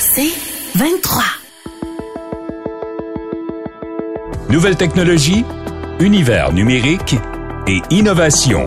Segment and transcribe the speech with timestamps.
[0.00, 0.30] C'est
[0.78, 1.24] 23.
[4.48, 5.44] Nouvelle technologie,
[5.98, 7.16] univers numérique
[7.66, 8.64] et innovation.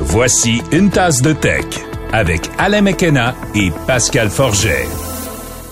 [0.00, 1.66] Voici une tasse de tech
[2.12, 4.86] avec Alain McKenna et Pascal Forget.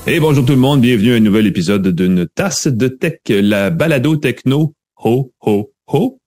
[0.07, 3.71] Et bonjour tout le monde, bienvenue à un nouvel épisode d'une tasse de tech, la
[3.71, 4.75] balado techno.
[5.03, 6.19] Ho, ho, ho.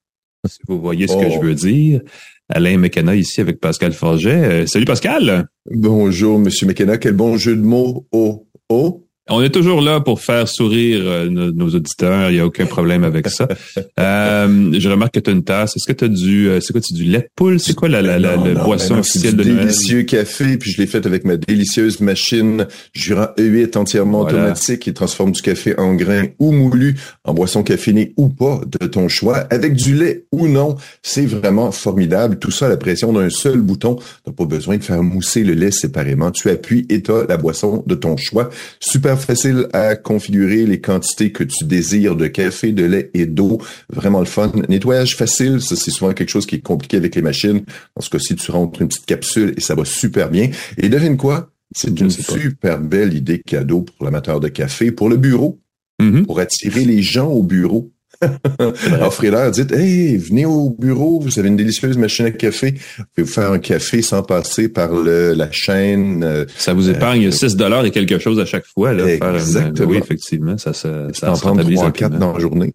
[0.48, 2.00] Si vous voyez ce que je veux dire.
[2.48, 4.44] Alain McKenna ici avec Pascal Forget.
[4.44, 5.46] Euh, salut Pascal.
[5.70, 8.06] Bonjour Monsieur McKenna, quel bon jeu de mots.
[8.12, 9.05] Oh, oh.
[9.28, 12.30] On est toujours là pour faire sourire euh, nos, auditeurs.
[12.30, 13.48] Il n'y a aucun problème avec ça.
[14.00, 15.76] euh, je remarque que tu as une tasse.
[15.76, 17.58] Est-ce que tu as du, euh, c'est quoi, du lait de poule?
[17.58, 19.66] C'est quoi la, la, la, boisson officielle de Noël?
[19.66, 24.94] délicieux café, puis je l'ai fait avec ma délicieuse machine Jura E8 entièrement automatique qui
[24.94, 29.38] transforme du café en grain ou moulu en boisson caféinée ou pas de ton choix,
[29.50, 30.76] avec du lait ou non.
[31.02, 32.38] C'est vraiment formidable.
[32.38, 33.96] Tout ça à la pression d'un seul bouton.
[34.24, 36.30] Tu pas besoin de faire mousser le lait séparément.
[36.30, 38.50] Tu appuies et tu as la boisson de ton choix.
[38.78, 43.60] Super facile à configurer les quantités que tu désires de café, de lait et d'eau.
[43.90, 44.52] Vraiment le fun.
[44.68, 47.62] Nettoyage facile, ça c'est souvent quelque chose qui est compliqué avec les machines.
[47.96, 50.50] Dans ce cas-ci, tu rentres une petite capsule et ça va super bien.
[50.78, 51.50] Et devine quoi?
[51.74, 55.58] C'est une super belle idée cadeau pour l'amateur de café, pour le bureau,
[56.00, 56.24] mm-hmm.
[56.24, 57.90] pour attirer les gens au bureau.
[59.00, 62.74] Offrez-leur, dites, hey, venez au bureau, vous avez une délicieuse machine à café.
[62.98, 66.24] Vous pouvez vous faire un café sans passer par le, la chaîne.
[66.24, 68.92] Euh, ça vous épargne 6 euh, dollars et quelque chose à chaque fois.
[68.92, 69.90] Là, Exactement.
[69.90, 72.74] oui, effectivement, ça, ça, ça en prend 3 4 dans la journée.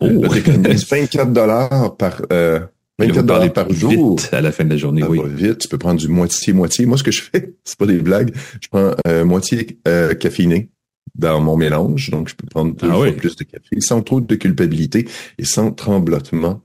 [0.00, 0.06] Oh.
[0.20, 2.22] 24 dollars par...
[2.32, 2.60] Euh,
[3.00, 4.18] 24 dollars par jour.
[4.18, 5.20] Vite à la fin de la journée, oui.
[5.26, 6.86] vite, tu peux prendre du moitié-moitié.
[6.86, 8.32] Moi, ce que je fais, c'est pas des blagues.
[8.60, 10.68] Je prends euh, moitié euh, caféiné,
[11.14, 14.20] dans mon mélange, donc je peux prendre deux ah fois plus de café sans trop
[14.20, 15.08] de culpabilité
[15.38, 16.62] et sans tremblotement.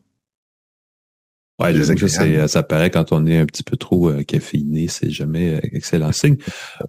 [1.57, 5.55] Ouais, ça, ça paraît quand on est un petit peu trop euh, caféiné, c'est jamais
[5.55, 6.35] euh, excellent signe.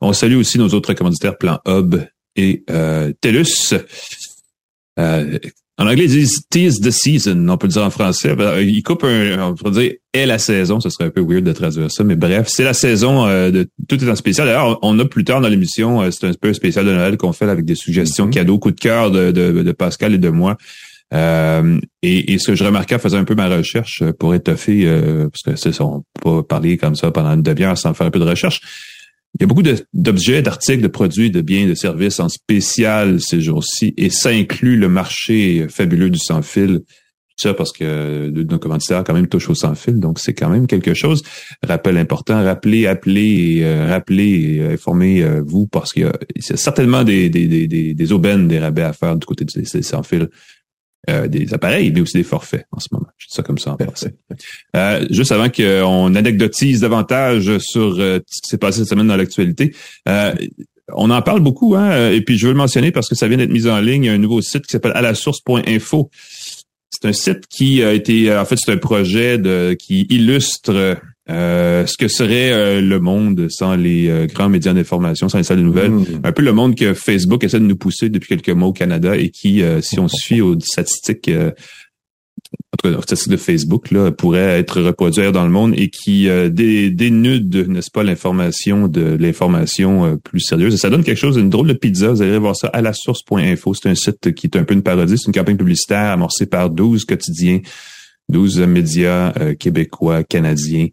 [0.00, 1.94] On salue aussi nos autres commanditaires Plan Hub
[2.34, 3.74] et euh, TELUS.
[4.98, 5.38] Euh,
[5.78, 8.34] en anglais, ils disent tease the season, on peut le dire en français.
[8.34, 11.44] Ben, ils coupent un, on pourrait dire est la saison, ce serait un peu weird
[11.44, 14.46] de traduire ça, mais bref, c'est la saison euh, de tout est en spécial.
[14.46, 17.32] D'ailleurs, on a plus tard dans l'émission, euh, c'est un peu spécial de Noël qu'on
[17.32, 18.30] fait avec des suggestions, mm-hmm.
[18.30, 20.56] cadeaux, coup de cœur de, de, Pascal et de moi.
[21.12, 24.86] Euh, et, ce que je remarquais en faisant un peu ma recherche pour étoffer,
[25.30, 28.10] parce que c'est on peut pas parler comme ça pendant une demi-heure sans faire un
[28.10, 28.60] peu de recherche.
[29.38, 33.42] Il y a beaucoup d'objets, d'articles, de produits, de biens, de services en spécial ces
[33.42, 36.80] jours-ci, et ça inclut le marché fabuleux du sans-fil.
[37.38, 40.94] Ça parce que nos commanditaires quand même touchent au sans-fil, donc c'est quand même quelque
[40.94, 41.22] chose.
[41.62, 47.46] Rappel important, rappelez, appelez, euh, rappelez euh, informez-vous parce qu'il y, a certainement des, des,
[47.46, 50.30] des, des, aubaines, des rabais à faire du côté du sans-fil.
[51.08, 53.06] Euh, des appareils, mais aussi des forfaits en ce moment.
[53.28, 54.08] Ça comme ça en passé.
[54.74, 59.16] Euh, juste avant qu'on anecdotise davantage sur euh, ce qui s'est passé cette semaine dans
[59.16, 59.72] l'actualité,
[60.92, 63.36] on en parle beaucoup, hein, et puis je veux le mentionner parce que ça vient
[63.36, 64.08] d'être mis en ligne.
[64.08, 66.10] Un nouveau site qui s'appelle alasource.info.
[66.90, 70.96] C'est un site qui a été, en fait, c'est un projet de, qui illustre
[71.28, 75.44] euh, ce que serait euh, le monde sans les euh, grands médias d'information, sans les
[75.44, 75.90] salles de nouvelles?
[75.90, 76.20] Hmm.
[76.22, 79.16] Un peu le monde que Facebook essaie de nous pousser depuis quelques mois au Canada
[79.16, 84.12] et qui, si on suit aux statistiques, en tout cas, aux statistiques de Facebook, là,
[84.12, 90.40] pourrait être reproduit dans le monde et qui dénude, n'est-ce pas, l'information de l'information plus
[90.40, 90.74] sérieuse.
[90.74, 92.10] Et ça donne quelque chose, une drôle de pizza.
[92.10, 93.74] Vous allez voir ça à la source.info.
[93.74, 95.18] C'est un site qui est un peu une parodie.
[95.18, 97.60] C'est une campagne publicitaire amorcée par 12 quotidiens
[98.28, 100.88] 12 médias québécois, canadiens,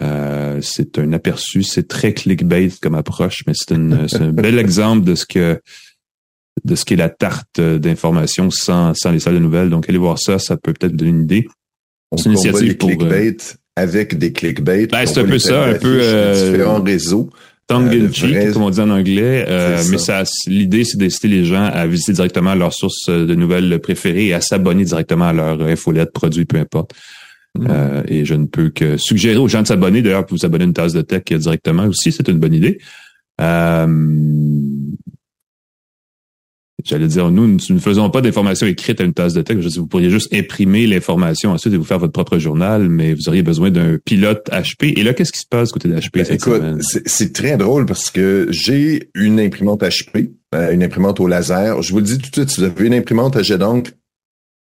[0.00, 5.14] euh, c'est un aperçu, c'est très clickbait comme approche, mais c'est un bel exemple de
[5.14, 5.60] ce que
[6.64, 9.70] de ce qu'est la tarte d'information sans, sans les salles de nouvelles.
[9.70, 11.48] Donc, allez voir ça, ça peut peut-être donner une idée.
[12.16, 12.90] C'est une initiative pour...
[12.90, 13.36] Clickbait
[13.74, 14.86] avec des clickbait.
[14.86, 15.98] Ben, c'est un peu ça, un peu...
[16.02, 17.30] Euh, différents réseaux.
[17.68, 19.46] Tongue in euh, cheek, comme on dit en anglais.
[19.48, 23.78] Euh, mais ça, l'idée, c'est d'inciter les gens à visiter directement leur source de nouvelles
[23.80, 26.92] préférées et à s'abonner directement à leur infolette, produit, peu importe.
[27.58, 27.66] Mm.
[27.68, 30.02] Euh, et je ne peux que suggérer aux gens de s'abonner.
[30.02, 32.78] D'ailleurs, pour vous abonner à une tasse de tech directement aussi, c'est une bonne idée.
[33.40, 33.86] Euh,
[36.84, 39.58] J'allais dire, nous, nous ne faisons pas d'informations écrites à une tasse de tech.
[39.60, 43.28] Je vous pourriez juste imprimer l'information ensuite et vous faire votre propre journal, mais vous
[43.28, 44.98] auriez besoin d'un pilote HP.
[44.98, 46.62] Et là, qu'est-ce qui se passe côté d'HP ben, Écoute,
[47.06, 51.82] c'est très drôle parce que j'ai une imprimante HP, euh, une imprimante au laser.
[51.82, 53.92] Je vous le dis tout de suite, si vous avez une imprimante à jet d'encre,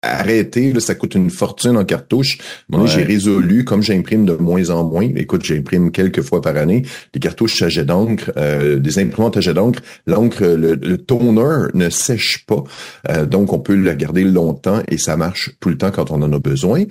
[0.03, 2.39] arrêter, là, ça coûte une fortune en cartouche.
[2.69, 6.83] Moi, j'ai résolu, comme j'imprime de moins en moins, écoute, j'imprime quelques fois par année,
[7.13, 11.91] des cartouches à jet d'encre, euh, des imprimantes à jet d'encre, l'encre, le, toner ne
[11.91, 12.65] sèche pas,
[13.11, 16.23] euh, donc on peut la garder longtemps et ça marche tout le temps quand on
[16.23, 16.85] en a besoin.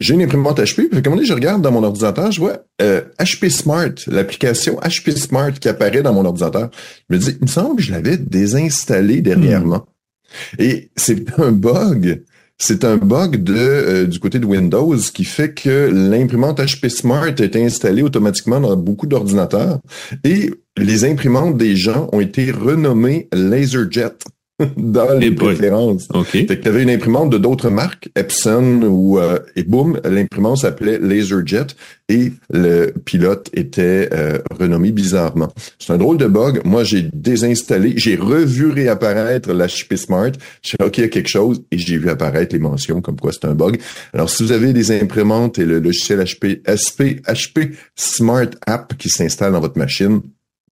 [0.00, 3.50] j'ai une imprimante HP, puis comme je regarde dans mon ordinateur, je vois HP euh,
[3.50, 6.70] Smart, l'application HP Smart qui apparaît dans mon ordinateur.
[7.08, 9.86] Je me dis, il me semble que je l'avais désinstallé dernièrement.
[9.86, 10.62] Hmm.
[10.62, 12.22] Et c'est un bug.
[12.60, 17.28] C'est un bug de euh, du côté de Windows qui fait que l'imprimante HP Smart
[17.28, 19.78] est installée automatiquement dans beaucoup d'ordinateurs
[20.24, 24.18] et les imprimantes des gens ont été renommées LaserJet.
[24.76, 26.08] dans les préférences.
[26.12, 26.46] Okay.
[26.46, 30.58] Fait que tu avais une imprimante de d'autres marques, Epson ou euh, et boum, l'imprimante
[30.58, 31.68] s'appelait LaserJet
[32.08, 35.52] et le pilote était euh, renommé bizarrement.
[35.78, 36.62] C'est un drôle de bug.
[36.64, 40.32] Moi, j'ai désinstallé, j'ai revu réapparaître la HP Smart.
[40.62, 43.16] J'ai dit, OK, il y a quelque chose et j'ai vu apparaître les mentions comme
[43.16, 43.78] quoi c'est un bug.
[44.12, 49.08] Alors, si vous avez des imprimantes et le logiciel HP, SP, HP Smart App qui
[49.08, 50.20] s'installe dans votre machine,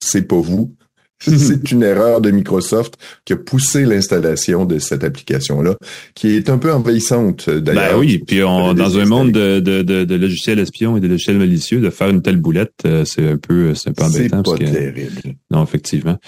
[0.00, 0.74] c'est pas vous
[1.20, 5.76] c'est une erreur de Microsoft qui a poussé l'installation de cette application-là,
[6.14, 7.94] qui est un peu envahissante d'ailleurs.
[7.94, 11.38] Ben oui, puis on, dans un monde de, de, de, logiciels espions et de logiciels
[11.38, 14.42] malicieux, de faire une telle boulette, euh, c'est un peu, c'est un peu embêtant.
[14.44, 15.34] C'est pas terrible.
[15.50, 16.18] Non, effectivement.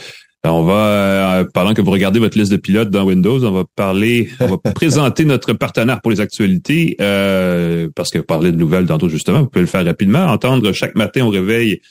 [0.45, 3.65] on va, euh, pendant que vous regardez votre liste de pilotes dans Windows, on va
[3.77, 8.87] parler, on va présenter notre partenaire pour les actualités, euh, parce que parler de nouvelles
[8.87, 11.83] tantôt justement, vous pouvez le faire rapidement, entendre chaque matin au réveil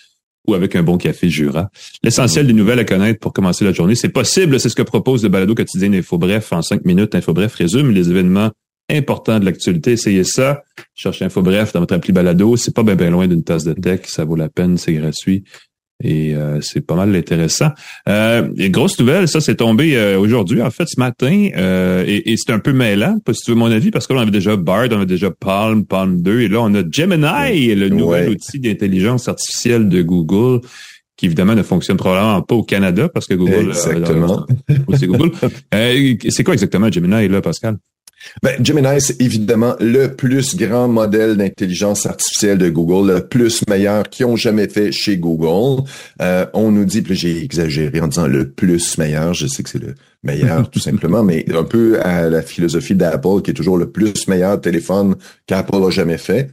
[0.47, 1.69] ou avec un bon café Jura.
[2.03, 5.23] L'essentiel des nouvelles à connaître pour commencer la journée, c'est possible, c'est ce que propose
[5.23, 7.15] le balado quotidien d'InfoBref en cinq minutes.
[7.15, 8.51] InfoBref résume les événements
[8.89, 9.93] importants de l'actualité.
[9.93, 10.63] Essayez ça.
[10.95, 12.55] Cherchez InfoBref dans votre appli balado.
[12.55, 14.01] C'est pas bien loin d'une tasse de tech.
[14.05, 14.77] Ça vaut la peine.
[14.77, 15.43] C'est gratuit.
[16.03, 17.69] Et euh, c'est pas mal intéressant.
[18.07, 21.49] Euh, et grosse nouvelle, ça c'est tombé euh, aujourd'hui, en fait, ce matin.
[21.57, 24.19] Euh, et, et c'est un peu mêlant, si tu veux mon avis, parce que là,
[24.19, 27.73] on avait déjà Bard, on avait déjà Palm, Palm 2, et là, on a Gemini,
[27.73, 30.61] le nouvel outil d'intelligence artificielle de Google
[31.15, 33.69] qui évidemment ne fonctionne probablement pas au Canada parce que Google.
[33.69, 34.45] Exactement.
[34.93, 35.31] c'est Google.
[36.29, 37.77] c'est quoi exactement Gemini là, Pascal?
[38.43, 44.09] Ben, Gemini, c'est évidemment le plus grand modèle d'intelligence artificielle de Google, le plus meilleur
[44.09, 45.83] qu'ils ont jamais fait chez Google.
[46.21, 49.69] Euh, on nous dit, puis j'ai exagéré en disant le plus meilleur, je sais que
[49.69, 53.77] c'est le meilleur tout simplement, mais un peu à la philosophie d'Apple, qui est toujours
[53.77, 55.15] le plus meilleur téléphone
[55.45, 56.51] qu'Apple a jamais fait.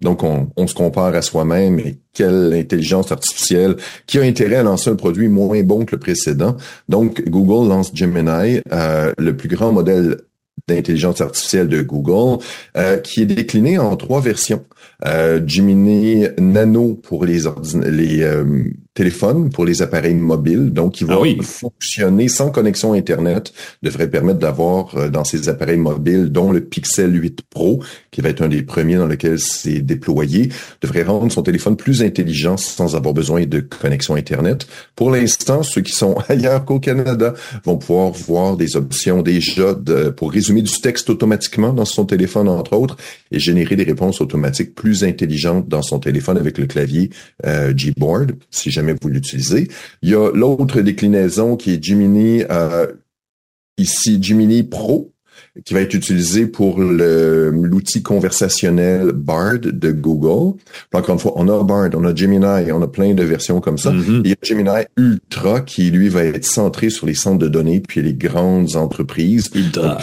[0.00, 3.76] Donc, on, se compare à soi-même et quelle intelligence artificielle
[4.06, 6.56] qui a intérêt à lancer un produit moins bon que le précédent.
[6.88, 10.18] Donc, Google lance Gemini, euh, le plus grand modèle
[10.68, 12.42] d'intelligence artificielle de Google,
[12.76, 14.64] euh, qui est décliné en trois versions.
[15.04, 17.40] Euh, Gemini Nano pour les,
[17.86, 23.52] les euh, téléphones, pour les appareils mobiles, donc qui va ah fonctionner sans connexion Internet,
[23.82, 27.82] devrait permettre d'avoir euh, dans ces appareils mobiles, dont le Pixel 8 Pro,
[28.12, 30.50] qui va être un des premiers dans lequel c'est déployé,
[30.80, 34.68] devrait rendre son téléphone plus intelligent sans avoir besoin de connexion Internet.
[34.94, 40.10] Pour l'instant, ceux qui sont ailleurs qu'au Canada vont pouvoir voir des options déjà de,
[40.10, 42.96] pour résumer du texte automatiquement dans son téléphone, entre autres,
[43.32, 47.10] et générer des réponses automatiques plus intelligente dans son téléphone avec le clavier
[47.44, 49.68] euh, Gboard, si jamais vous l'utilisez.
[50.02, 52.86] Il y a l'autre déclinaison qui est Gemini, euh,
[53.78, 55.12] ici Gemini Pro,
[55.64, 60.58] qui va être utilisé pour l'outil conversationnel Bard de Google.
[60.92, 63.78] encore une fois, on a Bard, on a Gemini, on a plein de versions comme
[63.78, 63.92] ça.
[63.92, 64.20] Mm-hmm.
[64.24, 67.80] Il y a Gemini Ultra qui, lui, va être centré sur les centres de données
[67.80, 69.50] puis les grandes entreprises.
[69.72, 69.98] Donc,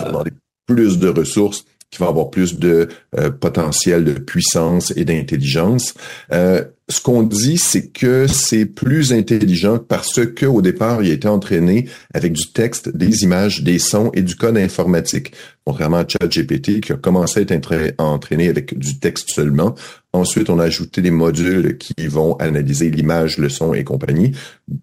[0.67, 2.87] plus de ressources qui va avoir plus de
[3.19, 5.93] euh, potentiel de puissance et d'intelligence.
[6.31, 11.13] Euh, ce qu'on dit, c'est que c'est plus intelligent parce que au départ, il a
[11.13, 15.33] été entraîné avec du texte, des images, des sons et du code informatique.
[15.65, 19.75] Contrairement à ChatGPT qui a commencé à être entraîné avec du texte seulement.
[20.13, 24.31] Ensuite, on a ajouté des modules qui vont analyser l'image, le son et compagnie.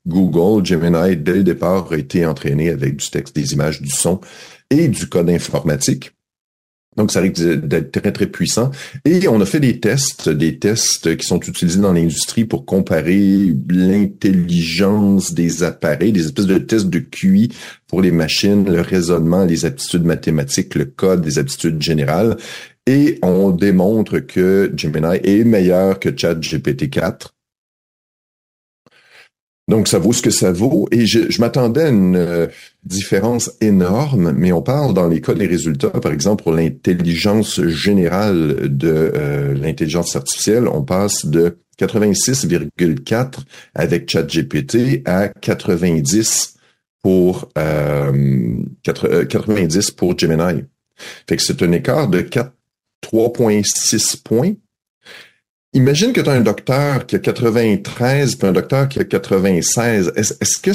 [0.07, 4.21] Google, Gemini, dès le départ, a été entraîné avec du texte, des images, du son
[4.71, 6.13] et du code informatique.
[6.97, 8.71] Donc, ça risque d'être très, très puissant.
[9.05, 13.55] Et on a fait des tests, des tests qui sont utilisés dans l'industrie pour comparer
[13.69, 17.51] l'intelligence des appareils, des espèces de tests de QI
[17.87, 22.37] pour les machines, le raisonnement, les aptitudes mathématiques, le code, les aptitudes générales.
[22.87, 27.38] Et on démontre que Gemini est meilleur que ChatGPT 4
[29.69, 30.89] donc, ça vaut ce que ça vaut.
[30.91, 32.47] Et je, je m'attendais à une euh,
[32.85, 38.75] différence énorme, mais on parle dans les cas des résultats, par exemple, pour l'intelligence générale
[38.75, 43.41] de euh, l'intelligence artificielle, on passe de 86,4
[43.75, 46.55] avec ChatGPT à 90
[47.03, 50.65] pour euh, 90 pour Gemini.
[51.29, 54.55] Fait que c'est un écart de 3,6 points
[55.75, 60.13] Imagine que tu as un docteur qui a 93 puis un docteur qui a 96.
[60.17, 60.73] Est-ce que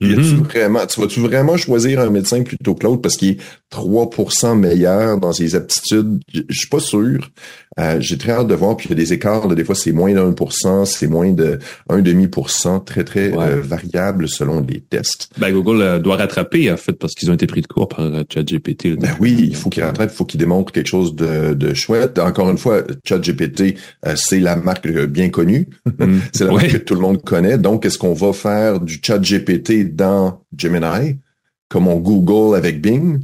[0.00, 0.42] Mm-hmm.
[0.42, 3.40] vraiment, tu vas-tu vraiment choisir un médecin plutôt que l'autre parce qu'il est
[3.72, 6.20] 3% meilleur dans ses aptitudes?
[6.32, 7.30] Je, suis pas sûr.
[7.78, 8.76] Euh, j'ai très hâte de voir.
[8.76, 9.46] Puis il y a des écarts.
[9.48, 13.04] des fois, c'est moins d'un pour cent, c'est moins de un demi pour cent, très
[13.04, 15.30] très euh, variable selon les tests.
[15.38, 18.10] Ben, Google euh, doit rattraper en fait parce qu'ils ont été pris de court par
[18.32, 18.96] ChatGPT.
[18.98, 22.18] Ben oui, il faut qu'il rattrape, il faut qu'il démontre quelque chose de, de chouette.
[22.18, 23.76] Encore une fois, ChatGPT,
[24.16, 25.68] c'est la marque bien connue.
[25.98, 26.18] Mm.
[26.32, 27.58] c'est la marque que tout le monde connaît.
[27.58, 31.18] Donc, est-ce qu'on va faire du ChatGPT dans Gemini,
[31.68, 33.20] comme on Google avec Bing,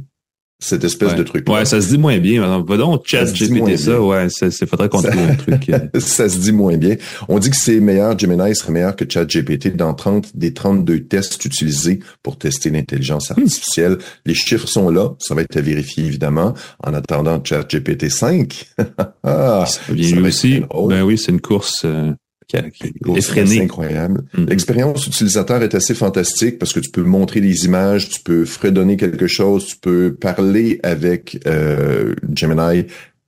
[0.61, 1.49] cette espèce de truc.
[1.49, 2.61] Ouais, ça se dit moins bien.
[2.61, 5.69] Va donc chat GPT ça, ouais, c'est faudrait qu'on trouve un truc.
[5.69, 5.79] Euh.
[5.99, 6.95] ça se dit moins bien.
[7.27, 11.43] On dit que c'est meilleur, Gemini serait meilleur que ChatGPT dans 30 des 32 tests
[11.43, 13.39] utilisés pour tester l'intelligence hmm.
[13.39, 13.97] artificielle.
[14.25, 16.53] Les chiffres sont là, ça va être à vérifier évidemment.
[16.83, 18.65] En attendant ChatGPT 5.
[19.23, 20.61] ah, ça vient aussi.
[20.87, 21.81] Ben oui, c'est une course.
[21.85, 22.11] Euh,
[22.49, 24.23] c'est incroyable.
[24.33, 24.45] Mm.
[24.45, 28.97] L'expérience utilisateur est assez fantastique parce que tu peux montrer des images, tu peux fredonner
[28.97, 32.85] quelque chose, tu peux parler avec euh, Gemini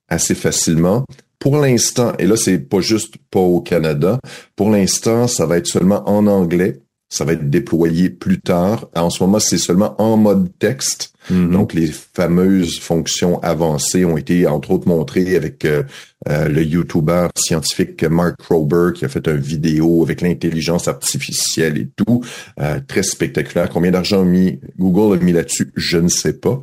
[0.09, 1.05] assez facilement.
[1.39, 4.19] Pour l'instant, et là c'est pas juste pas au Canada,
[4.55, 6.79] pour l'instant ça va être seulement en anglais
[7.13, 8.89] ça va être déployé plus tard.
[8.95, 11.12] En ce moment, c'est seulement en mode texte.
[11.31, 11.51] Mm-hmm.
[11.51, 15.83] Donc, les fameuses fonctions avancées ont été, entre autres, montrées avec euh,
[16.29, 21.89] euh, le YouTuber scientifique Mark Krober qui a fait une vidéo avec l'intelligence artificielle et
[21.95, 22.23] tout.
[22.59, 23.69] Euh, très spectaculaire.
[23.69, 25.71] Combien d'argent a mis Google a mis là-dessus?
[25.75, 26.61] Je ne sais pas.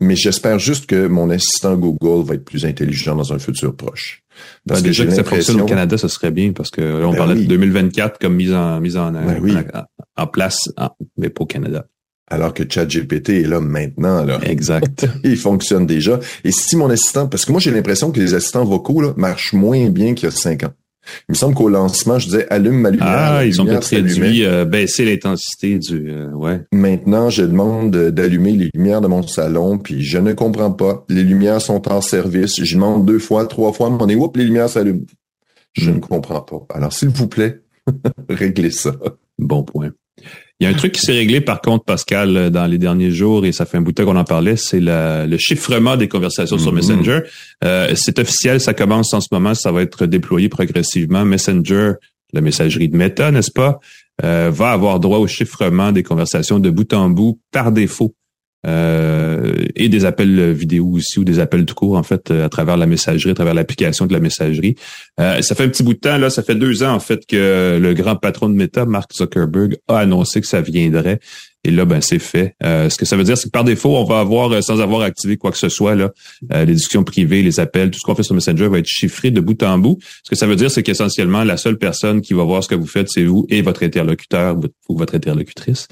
[0.00, 4.22] mais j'espère juste que mon assistant Google va être plus intelligent dans un futur proche.
[4.66, 7.10] Parce ben, que déjà que ça fonctionne au Canada, ce serait bien parce que on
[7.10, 9.64] ben parlait de 2024 comme mise en mise en, ben
[10.16, 10.58] en, place,
[11.16, 11.86] mais pas au Canada.
[12.32, 14.24] Alors que ChatGPT est là maintenant.
[14.24, 14.40] Là.
[14.42, 15.06] Exact.
[15.24, 16.18] Il fonctionne déjà.
[16.44, 19.52] Et si mon assistant, parce que moi j'ai l'impression que les assistants vocaux là, marchent
[19.52, 20.72] moins bien qu'il y a cinq ans.
[21.28, 23.08] Il me semble qu'au lancement, je disais allume ma lumière.
[23.08, 26.10] Ah, ils ont peut-être réduit, euh, baisser l'intensité du.
[26.10, 26.60] Euh, ouais.
[26.72, 31.04] Maintenant, je demande d'allumer les lumières de mon salon, puis je ne comprends pas.
[31.10, 32.62] Les lumières sont en service.
[32.64, 35.04] Je demande deux fois, trois fois, on est oups, les lumières s'allument.
[35.74, 36.64] Je ne comprends pas.
[36.72, 37.60] Alors, s'il vous plaît,
[38.28, 38.94] réglez ça.
[39.38, 39.90] Bon point.
[40.62, 43.10] Il y a un truc qui s'est réglé par contre, Pascal, euh, dans les derniers
[43.10, 46.06] jours, et ça fait un bout de temps qu'on en parlait, c'est le chiffrement des
[46.06, 46.76] conversations sur mm-hmm.
[46.76, 47.20] Messenger.
[47.64, 51.24] Euh, c'est officiel, ça commence en ce moment, ça va être déployé progressivement.
[51.24, 51.94] Messenger,
[52.32, 53.80] la messagerie de Meta, n'est-ce pas,
[54.22, 58.14] euh, va avoir droit au chiffrement des conversations de bout en bout par défaut.
[58.64, 62.76] Euh, et des appels vidéo aussi ou des appels tout court en fait à travers
[62.76, 64.76] la messagerie, à travers l'application de la messagerie.
[65.18, 67.26] Euh, ça fait un petit bout de temps là, ça fait deux ans en fait
[67.26, 71.18] que le grand patron de Meta, Mark Zuckerberg, a annoncé que ça viendrait.
[71.64, 72.56] Et là, ben c'est fait.
[72.64, 75.02] Euh, ce que ça veut dire, c'est que par défaut, on va avoir, sans avoir
[75.02, 76.10] activé quoi que ce soit, là,
[76.50, 79.40] les discussions privées, les appels, tout ce qu'on fait sur Messenger va être chiffré de
[79.40, 79.96] bout en bout.
[80.24, 82.74] Ce que ça veut dire, c'est qu'essentiellement, la seule personne qui va voir ce que
[82.74, 85.86] vous faites, c'est vous et votre interlocuteur ou votre interlocutrice.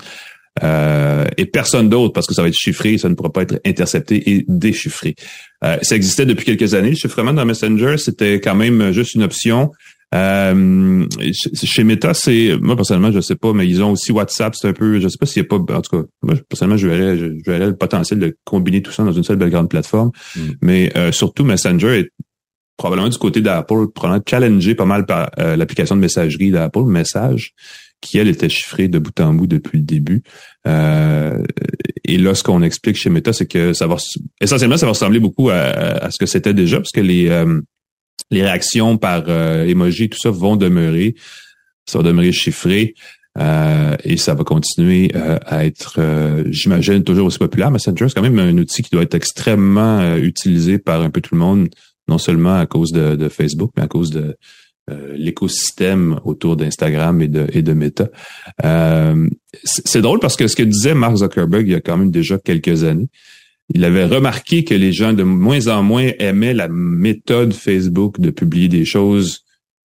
[0.63, 3.61] Euh, et personne d'autre parce que ça va être chiffré, ça ne pourra pas être
[3.65, 5.15] intercepté et déchiffré.
[5.65, 6.91] Euh, ça existait depuis quelques années.
[6.91, 9.71] Le chiffrement dans Messenger, c'était quand même juste une option.
[10.13, 14.55] Euh, chez Meta, c'est moi personnellement, je sais pas, mais ils ont aussi WhatsApp.
[14.57, 16.77] C'est un peu, je sais pas s'il y a pas, en tout cas, moi personnellement,
[16.77, 19.71] je verrais, je, verrais le potentiel de combiner tout ça dans une seule belle grande
[19.71, 20.11] plateforme.
[20.35, 20.41] Mm.
[20.63, 22.11] Mais surtout, Messenger est
[22.77, 27.55] probablement du côté d'Apple, probablement challengé pas mal par l'application de messagerie d'Apple, Message
[28.01, 30.23] qui, elle, était chiffrée de bout en bout depuis le début.
[30.67, 31.43] Euh,
[32.05, 33.97] et là, ce qu'on explique chez Meta, c'est que ça va
[34.41, 37.61] essentiellement, ça va ressembler beaucoup à, ce que c'était déjà, parce que les, euh,
[38.31, 41.15] les réactions par euh, emoji, tout ça vont demeurer.
[41.87, 42.95] Ça va demeurer chiffré.
[44.05, 45.99] et ça va continuer à être,
[46.51, 47.71] j'imagine, toujours aussi populaire.
[47.71, 51.35] Messenger, c'est quand même un outil qui doit être extrêmement utilisé par un peu tout
[51.35, 51.69] le monde,
[52.07, 54.37] non seulement à cause de Facebook, mais à cause de,
[54.91, 58.09] euh, l'écosystème autour d'Instagram et de, et de Meta.
[58.65, 59.29] Euh,
[59.65, 62.39] c'est drôle parce que ce que disait Mark Zuckerberg il y a quand même déjà
[62.39, 63.09] quelques années,
[63.73, 68.31] il avait remarqué que les gens de moins en moins aimaient la méthode Facebook de
[68.31, 69.45] publier des choses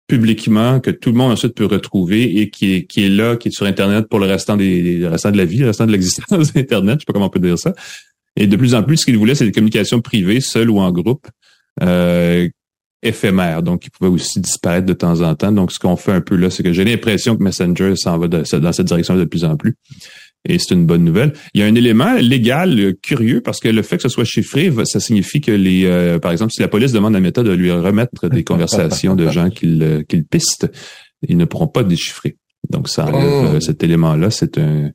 [0.07, 3.49] publiquement que tout le monde ensuite peut retrouver et qui est, qui est là, qui
[3.49, 5.93] est sur Internet pour le restant des, le restant de la vie, le restant de
[5.93, 7.73] l'existence d'Internet, je sais pas comment on peut dire ça.
[8.37, 10.91] Et de plus en plus, ce qu'il voulait, c'est des communications privées, seules ou en
[10.93, 11.27] groupe,
[11.83, 12.49] euh,
[13.03, 15.53] éphémère, donc il pouvait aussi disparaître de temps en temps.
[15.53, 18.29] Donc, ce qu'on fait un peu là, c'est que j'ai l'impression que Messenger s'en va
[18.29, 19.75] dans cette direction de plus en plus.
[20.49, 21.33] Et c'est une bonne nouvelle.
[21.55, 24.25] Il y a un élément légal euh, curieux parce que le fait que ce soit
[24.25, 27.53] chiffré, ça signifie que les, euh, par exemple, si la police demande à Meta de
[27.53, 30.69] lui remettre des conversations de gens qu'il euh, qu'il piste,
[31.29, 32.37] ils ne pourront pas déchiffrer.
[32.71, 33.61] Donc, ça enlève oh.
[33.61, 34.31] cet élément-là.
[34.31, 34.91] C'est un,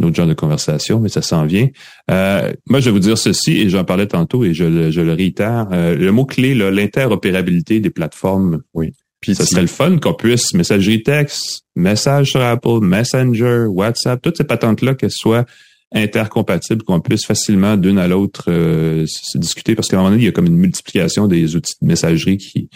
[0.00, 1.68] un autre genre de conversation, mais ça s'en vient.
[2.10, 5.00] Euh, moi, je vais vous dire ceci, et j'en parlais tantôt, et je, le, je
[5.00, 5.68] le réitère.
[5.72, 8.92] Euh, le mot-clé, l'interopérabilité des plateformes oui.
[9.20, 14.36] Puis ça serait le fun qu'on puisse messagerie texte, message sur Apple, Messenger, WhatsApp, toutes
[14.36, 15.46] ces patentes-là qu'elles soient
[15.94, 20.24] intercompatibles, qu'on puisse facilement d'une à l'autre euh, se discuter, parce qu'à un moment donné,
[20.24, 22.68] il y a comme une multiplication des outils de messagerie qui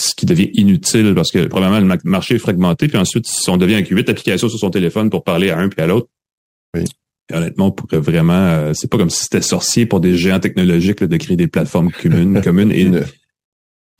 [0.00, 3.56] ce qui devient inutile parce que probablement le marché est fragmenté, puis ensuite, si on
[3.56, 6.08] devient avec huit applications sur son téléphone pour parler à un puis à l'autre,
[6.74, 6.84] oui.
[7.32, 11.02] honnêtement, on pourrait vraiment, euh, c'est pas comme si c'était sorcier pour des géants technologiques
[11.02, 12.90] de créer des plateformes communes, communes et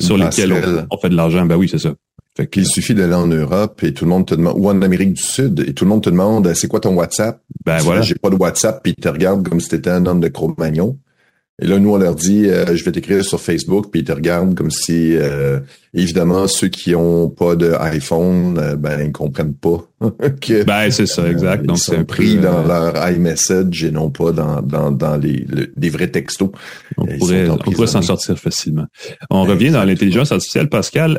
[0.01, 1.45] sur lesquelles on, fait de l'argent.
[1.45, 1.95] Ben oui, c'est ça.
[2.37, 5.15] Fait il suffit d'aller en Europe et tout le monde te demande, ou en Amérique
[5.15, 7.43] du Sud, et tout le monde te demande, c'est quoi ton WhatsApp?
[7.67, 8.03] Ben voilà.
[8.03, 10.97] J'ai pas de WhatsApp, puis ils te regardent comme si t'étais un homme de Cro-Magnon.
[11.61, 14.13] Et là, nous, on leur dit, euh, je vais t'écrire sur Facebook, puis ils te
[14.13, 15.59] regardent comme si, euh,
[15.93, 19.85] évidemment, ceux qui ont pas de iPhone, euh, ben, ils comprennent pas.
[20.41, 21.67] que, ben, c'est ça, exact.
[21.67, 25.45] Donc, c'est pris dans leur iMessage et non pas dans, dans, dans les,
[25.77, 26.51] les vrais textos.
[26.97, 28.87] On pourrait, on pourrait s'en sortir facilement.
[29.29, 31.19] On revient dans l'intelligence artificielle, Pascal.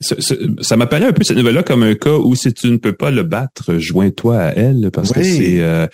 [0.00, 3.10] Ça, m'apparaît un peu cette nouvelle-là comme un cas où si tu ne peux pas
[3.10, 5.86] le battre, joins-toi à elle parce que c'est euh,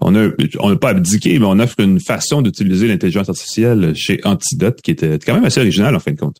[0.00, 4.20] on a on n'a pas abdiqué, mais on offre une façon d'utiliser l'intelligence artificielle chez
[4.24, 6.36] Antidote qui était quand même assez original en fin de compte.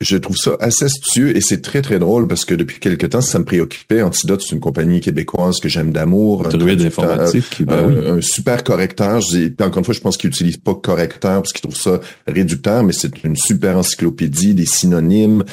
[0.00, 3.20] Je trouve ça assez astucieux et c'est très très drôle parce que depuis quelque temps
[3.20, 4.02] ça me préoccupait.
[4.02, 9.22] Antidote c'est une compagnie québécoise que j'aime d'amour, un, informatique, ben un, super correcteur.
[9.60, 12.92] encore une fois je pense qu'ils n'utilisent pas correcteur parce qu'ils trouvent ça réducteur, mais
[12.92, 15.44] c'est une super encyclopédie, des synonymes,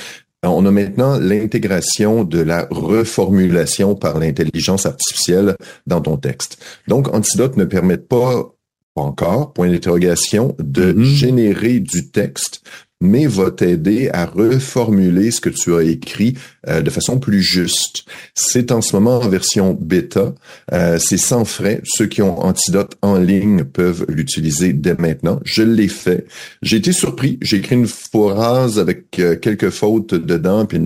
[0.43, 5.55] on a maintenant l'intégration de la reformulation par l'intelligence artificielle
[5.85, 6.57] dans ton texte.
[6.87, 8.51] Donc, Antidote ne permet pas
[8.95, 11.03] encore, point d'interrogation, de mm-hmm.
[11.03, 12.63] générer du texte
[13.01, 16.35] mais va t'aider à reformuler ce que tu as écrit
[16.67, 18.05] euh, de façon plus juste.
[18.35, 20.33] C'est en ce moment en version bêta.
[20.71, 21.81] Euh, c'est sans frais.
[21.83, 25.39] Ceux qui ont Antidote en ligne peuvent l'utiliser dès maintenant.
[25.43, 26.25] Je l'ai fait.
[26.61, 27.37] J'ai été surpris.
[27.41, 30.79] J'ai écrit une phrase avec euh, quelques fautes dedans, puis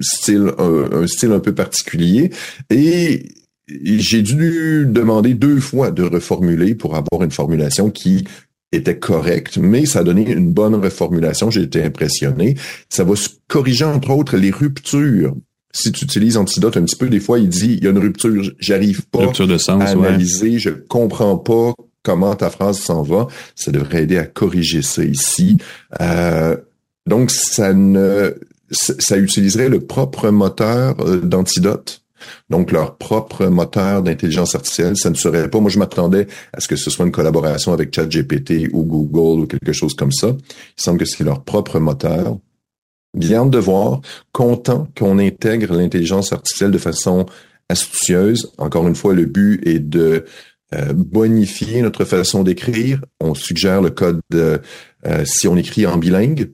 [0.00, 2.30] style, un, un style un peu particulier.
[2.70, 3.28] Et
[3.68, 8.24] j'ai dû demander deux fois de reformuler pour avoir une formulation qui
[8.72, 11.50] était correct, mais ça a donné une bonne reformulation.
[11.50, 12.56] J'ai été impressionné.
[12.88, 13.14] Ça va
[13.48, 15.36] corriger, entre autres, les ruptures.
[15.74, 17.98] Si tu utilises Antidote un petit peu, des fois, il dit, il y a une
[17.98, 23.28] rupture, j'arrive pas de sens, à analyser, je comprends pas comment ta phrase s'en va.
[23.54, 25.56] Ça devrait aider à corriger ça ici.
[26.00, 26.56] Euh,
[27.06, 28.34] donc, ça ne,
[28.70, 32.01] ça utiliserait le propre moteur euh, d'Antidote
[32.50, 34.96] donc leur propre moteur d'intelligence artificielle.
[34.96, 37.94] Ça ne serait pas, moi je m'attendais à ce que ce soit une collaboration avec
[37.94, 40.28] ChatGPT ou Google ou quelque chose comme ça.
[40.28, 42.38] Il semble que c'est leur propre moteur.
[43.14, 44.00] Bien de voir,
[44.32, 47.26] content qu'on intègre l'intelligence artificielle de façon
[47.68, 48.52] astucieuse.
[48.56, 50.24] Encore une fois, le but est de
[50.74, 53.02] euh, bonifier notre façon d'écrire.
[53.20, 54.58] On suggère le code euh,
[55.24, 56.50] si on écrit en bilingue,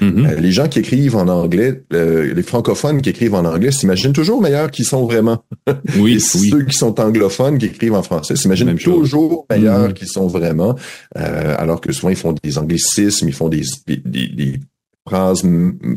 [0.00, 0.26] Mm-hmm.
[0.26, 4.12] Euh, les gens qui écrivent en anglais, euh, les francophones qui écrivent en anglais s'imaginent
[4.12, 5.44] toujours meilleurs qu'ils sont vraiment.
[5.98, 9.92] Oui, Ceux qui sont anglophones qui écrivent en français s'imaginent toujours meilleurs mm-hmm.
[9.92, 10.76] qu'ils sont vraiment,
[11.16, 13.96] euh, alors que souvent ils font des anglicismes, ils font des, des,
[14.28, 14.60] des,
[15.06, 15.42] phrases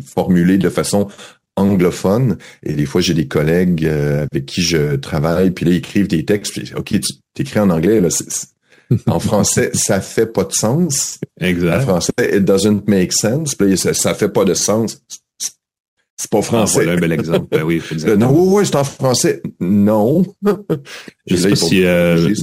[0.06, 1.08] formulées de façon
[1.56, 2.38] anglophone.
[2.64, 6.26] Et des fois, j'ai des collègues avec qui je travaille, puis là, ils écrivent des
[6.26, 6.52] textes.
[6.54, 8.10] Puis, OK, tu écris en anglais, là,
[9.08, 11.20] en français, ça fait pas de sens.
[11.40, 11.78] Exact.
[11.78, 13.56] En français, it doesn't make sense.
[13.56, 15.02] Puis ça, ça fait pas de sens.
[16.20, 16.80] C'est pas français.
[16.80, 17.48] Ah, voilà un bel exemple.
[17.52, 17.82] Ben oui,
[18.18, 19.42] non, oui, oui, c'est en français.
[19.60, 20.26] Non.
[21.28, 22.34] Je sais pas si euh,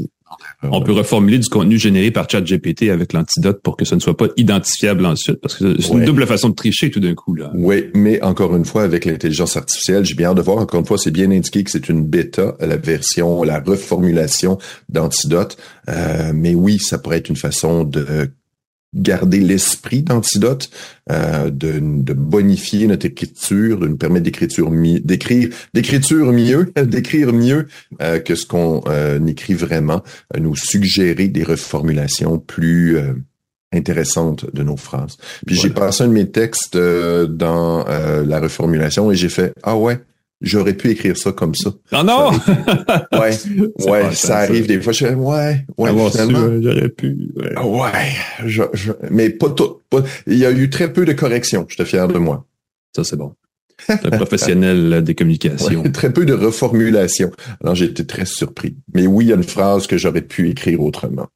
[0.63, 4.17] on peut reformuler du contenu généré par ChatGPT avec l'antidote pour que ça ne soit
[4.17, 7.35] pas identifiable ensuite, parce que c'est une double façon de tricher tout d'un coup.
[7.35, 7.51] Là.
[7.55, 10.59] Oui, mais encore une fois, avec l'intelligence artificielle, j'ai bien hâte de voir.
[10.59, 15.57] Encore une fois, c'est bien indiqué que c'est une bêta, la version, la reformulation d'antidote.
[15.89, 18.31] Euh, mais oui, ça pourrait être une façon de
[18.95, 20.71] garder l'esprit d'antidote,
[21.11, 27.67] euh, de, de, bonifier notre écriture, de nous permettre d'écriture d'écrire d'écriture mieux, d'écrire mieux
[28.01, 30.03] euh, que ce qu'on euh, écrit vraiment,
[30.39, 32.99] nous suggérer des reformulations plus
[33.73, 35.17] intéressantes de nos phrases.
[35.47, 40.01] Puis j'ai passé un de mes textes dans la reformulation et j'ai fait ah ouais
[40.45, 41.73] j'aurais pu écrire ça comme ça.
[41.91, 42.31] Ah non!
[43.19, 43.37] ouais,
[43.87, 44.93] ouais, ça arrive des fois.
[44.93, 46.63] Je fais, ouais, ouais, finalement.
[46.63, 47.33] J'aurais pu.
[47.37, 49.81] Ouais, ouais je, je, mais pas tout.
[50.27, 51.67] il y a eu très peu de corrections.
[51.69, 52.47] J'étais fier de moi.
[52.95, 53.35] Ça, c'est bon.
[53.89, 55.83] un professionnel des communications.
[55.93, 57.31] très peu de reformulation.
[57.63, 58.77] Alors, j'ai été très surpris.
[58.95, 61.29] Mais oui, il y a une phrase que j'aurais pu écrire autrement.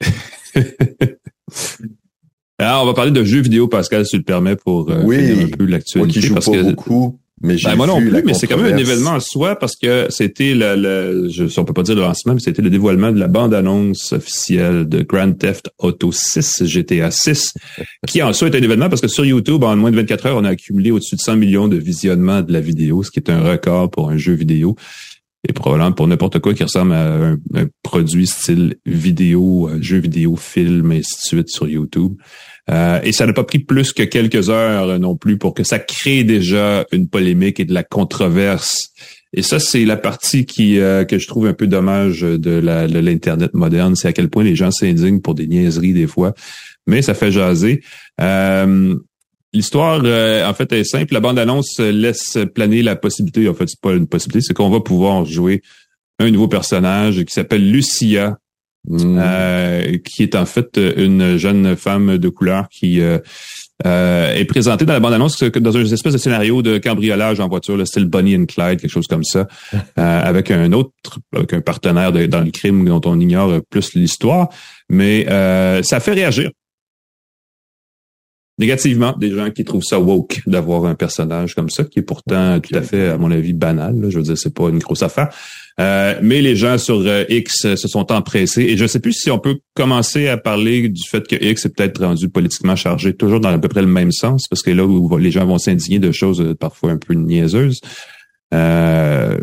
[2.58, 5.44] Alors, on va parler de jeux vidéo, Pascal, si tu le permets, pour euh, oui,
[5.44, 5.98] un peu l'actualité.
[5.98, 8.74] Moi qui joue pas beaucoup, Mais j'ai ben, moi non plus, mais c'est quand même
[8.74, 12.02] un événement en soi parce que c'était le, le je, on peut pas dire le
[12.02, 17.10] lancement, mais c'était le dévoilement de la bande-annonce officielle de Grand Theft Auto 6, GTA
[17.10, 17.54] 6,
[18.06, 20.36] qui en soi est un événement parce que sur YouTube, en moins de 24 heures,
[20.36, 23.30] on a accumulé au-dessus de 100 millions de visionnements de la vidéo, ce qui est
[23.30, 24.76] un record pour un jeu vidéo
[25.48, 27.38] et probablement pour n'importe quoi qui ressemble à un,
[27.82, 32.14] produit style vidéo, euh, jeu vidéo, film, et ainsi de suite sur YouTube.
[32.68, 35.78] Euh, et ça n'a pas pris plus que quelques heures non plus pour que ça
[35.78, 38.90] crée déjà une polémique et de la controverse.
[39.32, 43.54] Et ça, c'est la partie qui euh, que je trouve un peu dommage de l'internet
[43.54, 46.34] moderne, c'est à quel point les gens s'indignent pour des niaiseries des fois,
[46.86, 47.82] mais ça fait jaser.
[49.52, 51.12] L'histoire, en fait, est simple.
[51.12, 54.80] La bande-annonce laisse planer la possibilité, en fait, c'est pas une possibilité, c'est qu'on va
[54.80, 55.62] pouvoir jouer
[56.20, 58.38] un nouveau personnage qui s'appelle Lucia,
[58.88, 59.18] Mm.
[59.20, 63.18] Euh, qui est en fait une jeune femme de couleur qui euh,
[63.84, 67.76] euh, est présentée dans la bande-annonce dans une espèce de scénario de cambriolage en voiture,
[67.76, 69.46] le style Bonnie and Clyde, quelque chose comme ça,
[69.96, 74.48] avec un autre, avec un partenaire dans le crime dont on ignore plus l'histoire,
[74.88, 75.26] mais
[75.82, 76.50] ça fait réagir
[78.60, 82.60] négativement des gens qui trouvent ça woke d'avoir un personnage comme ça, qui est pourtant
[82.60, 84.06] tout à fait, à mon avis, banal.
[84.10, 85.30] Je veux dire, c'est pas une grosse affaire.
[85.80, 88.62] Euh, mais les gens sur euh, X se sont empressés.
[88.62, 91.64] Et je ne sais plus si on peut commencer à parler du fait que X
[91.64, 94.70] est peut-être rendu politiquement chargé, toujours dans à peu près le même sens, parce que
[94.70, 97.80] là où les gens vont s'indigner de choses euh, parfois un peu niaiseuses.
[98.52, 99.38] Euh,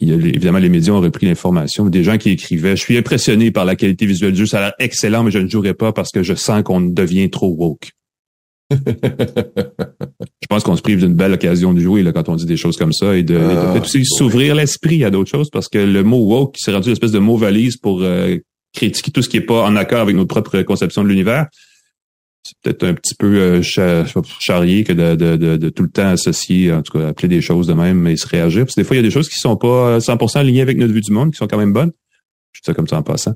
[0.00, 1.86] il y a, évidemment, les médias ont repris l'information.
[1.86, 4.60] Des gens qui écrivaient Je suis impressionné par la qualité visuelle du jeu, ça a
[4.62, 7.92] l'air excellent, mais je ne jouerai pas parce que je sens qu'on devient trop woke
[8.70, 12.56] je pense qu'on se prive d'une belle occasion de jouer là, quand on dit des
[12.56, 16.02] choses comme ça et de, ah, aussi s'ouvrir l'esprit à d'autres choses parce que le
[16.02, 18.36] mot woke s'est rendu une espèce de mot valise pour euh,
[18.72, 21.46] critiquer tout ce qui est pas en accord avec notre propre conception de l'univers.
[22.42, 23.62] C'est peut-être un petit peu euh,
[24.40, 27.66] charrier que de, de, de, tout le temps associer, en tout cas, appeler des choses
[27.66, 28.64] de même mais se réagir.
[28.64, 30.78] Parce que des fois, il y a des choses qui sont pas 100% alignées avec
[30.78, 31.92] notre vue du monde, qui sont quand même bonnes.
[32.52, 33.34] Je dis ça comme ça en passant.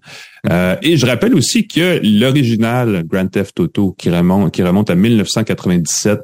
[0.50, 4.94] Euh, et je rappelle aussi que l'original Grand Theft Auto, qui remonte, qui remonte à
[4.94, 6.20] 1997,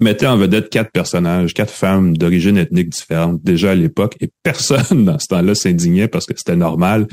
[0.00, 5.04] mettait en vedette quatre personnages, quatre femmes d'origine ethnique différente déjà à l'époque, et personne
[5.04, 7.06] dans ce temps-là s'indignait parce que c'était normal.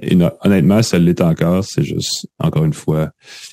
[0.00, 1.64] Et honnêtement, ça l'est encore.
[1.64, 3.10] C'est juste, encore une fois.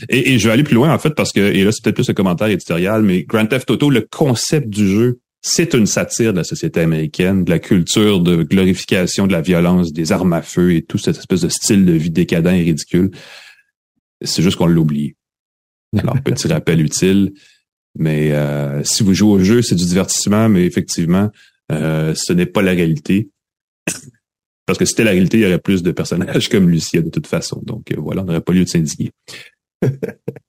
[0.08, 1.96] Et, et, je vais aller plus loin, en fait, parce que, et là, c'est peut-être
[1.96, 6.34] plus un commentaire éditorial, mais Grand Theft Auto, le concept du jeu c'est une satire
[6.34, 10.42] de la société américaine, de la culture de glorification de la violence, des armes à
[10.42, 13.12] feu et tout cette espèce de style de vie décadent et ridicule.
[14.22, 15.16] C'est juste qu'on l'oublie.
[15.98, 17.34] Alors, petit rappel utile.
[17.98, 21.30] Mais euh, si vous jouez au jeu, c'est du divertissement, mais effectivement,
[21.72, 23.30] euh, ce n'est pas la réalité.
[24.66, 27.10] Parce que si c'était la réalité, il y aurait plus de personnages comme Lucia de
[27.10, 27.62] toute façon.
[27.66, 29.12] Donc euh, voilà, on n'aurait pas lieu de s'indigner.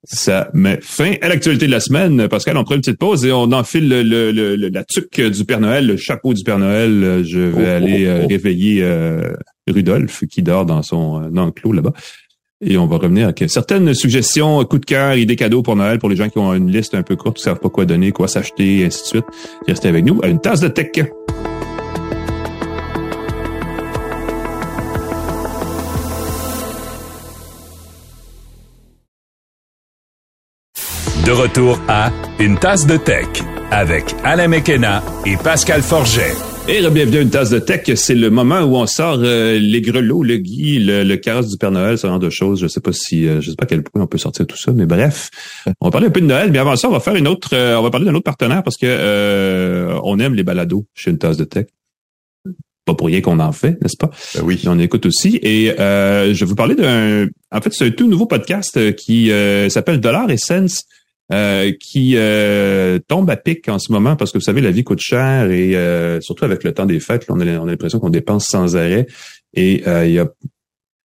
[0.05, 2.29] Ça met fin à l'actualité de la semaine.
[2.29, 5.61] Pascal, on prend une petite pause et on enfile le, le, la tuque du Père
[5.61, 7.23] Noël, le chapeau du Père Noël.
[7.25, 8.29] Je vais oh, aller oh, euh, oh.
[8.29, 9.33] réveiller euh,
[9.69, 11.93] Rudolph qui dort dans son euh, enclos là-bas.
[12.63, 16.11] Et on va revenir avec certaines suggestions, coups de cœur, idées cadeaux pour Noël pour
[16.11, 18.29] les gens qui ont une liste un peu courte, qui savent pas quoi donner, quoi
[18.29, 19.25] s'acheter, et ainsi de suite.
[19.67, 20.91] Restez avec nous à une tasse de tech.
[31.27, 33.27] De retour à Une tasse de tech
[33.71, 36.33] avec Alain Mekena et Pascal Forget.
[36.67, 37.83] Et bienvenue à Une tasse de tech.
[37.95, 41.73] C'est le moment où on sort euh, les grelots, le gui, le, carrosse du Père
[41.73, 42.63] Noël, ce genre de choses.
[42.63, 44.57] Je sais pas si, euh, je sais pas à quel point on peut sortir tout
[44.57, 45.29] ça, mais bref.
[45.81, 47.51] On va parler un peu de Noël, mais avant ça, on va faire une autre,
[47.53, 51.19] euh, on va parler d'un autre partenaire parce que on aime les balados chez Une
[51.19, 51.67] tasse de tech
[52.87, 54.11] pas pour rien qu'on en fait, n'est-ce pas?
[54.35, 54.63] Ben oui.
[54.67, 55.39] On écoute aussi.
[55.43, 57.27] Et je vais vous parler d'un...
[57.53, 59.31] En fait, c'est un tout nouveau podcast qui
[59.69, 60.87] s'appelle Dollar Essence.
[61.33, 64.83] Euh, qui euh, tombe à pic en ce moment parce que vous savez, la vie
[64.83, 68.47] coûte cher et euh, surtout avec le temps des fêtes, on a, l'impression qu'on dépense
[68.47, 69.07] sans arrêt.
[69.55, 70.27] Et il y a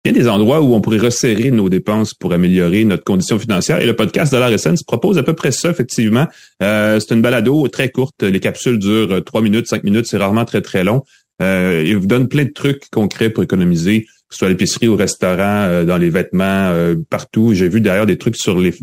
[0.06, 3.80] il des endroits où on pourrait resserrer nos dépenses pour améliorer notre condition financière.
[3.80, 6.26] Et le podcast de l'ARSN propose à peu près ça, effectivement.
[6.60, 8.22] c'est une balado très courte.
[8.22, 10.06] Les capsules durent trois minutes, cinq minutes.
[10.06, 11.04] C'est rarement très, très long.
[11.40, 14.96] il vous donne plein de trucs concrets pour économiser, que ce soit à l'épicerie, au
[14.96, 17.54] restaurant, dans les vêtements, partout.
[17.54, 18.74] J'ai vu d'ailleurs des trucs sur les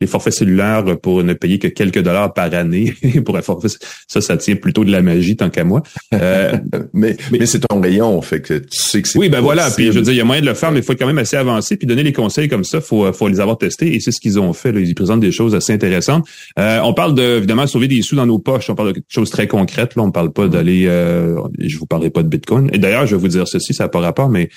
[0.00, 3.68] les forfaits cellulaires pour ne payer que quelques dollars par année pour un forfait.
[4.08, 5.82] Ça, ça tient plutôt de la magie tant qu'à moi.
[6.14, 6.52] Euh,
[6.92, 9.18] mais mais, c'est ton rayon, fait que tu sais que c'est.
[9.18, 9.70] Oui, ben voilà.
[9.70, 10.98] Puis je veux dire, il y a moyen de le faire, mais il faut être
[10.98, 11.76] quand même assez avancé.
[11.76, 13.94] Puis donner les conseils comme ça, faut faut les avoir testés.
[13.94, 14.72] Et c'est ce qu'ils ont fait.
[14.72, 14.80] Là.
[14.80, 16.26] Ils présentent des choses assez intéressantes.
[16.58, 18.70] Euh, on parle de évidemment sauver des sous dans nos poches.
[18.70, 19.96] On parle de quelque chose très concrètes.
[19.96, 20.84] Là, on parle pas d'aller.
[20.86, 22.70] Euh, je vous parlerai pas de Bitcoin.
[22.72, 24.48] Et d'ailleurs, je vais vous dire ceci, ça n'a pas rapport, mais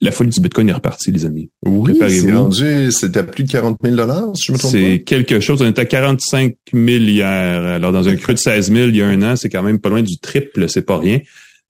[0.00, 1.50] la folie du Bitcoin est repartie, les amis.
[1.64, 4.78] Oui, c'est rendu, c'était à plus de 40 000 dollars, si je me trompe pas.
[4.78, 5.62] C'est quelque chose.
[5.62, 7.26] On était à 45 000 hier.
[7.26, 9.78] Alors, dans un creux de 16 000 il y a un an, c'est quand même
[9.78, 11.20] pas loin du triple, c'est pas rien.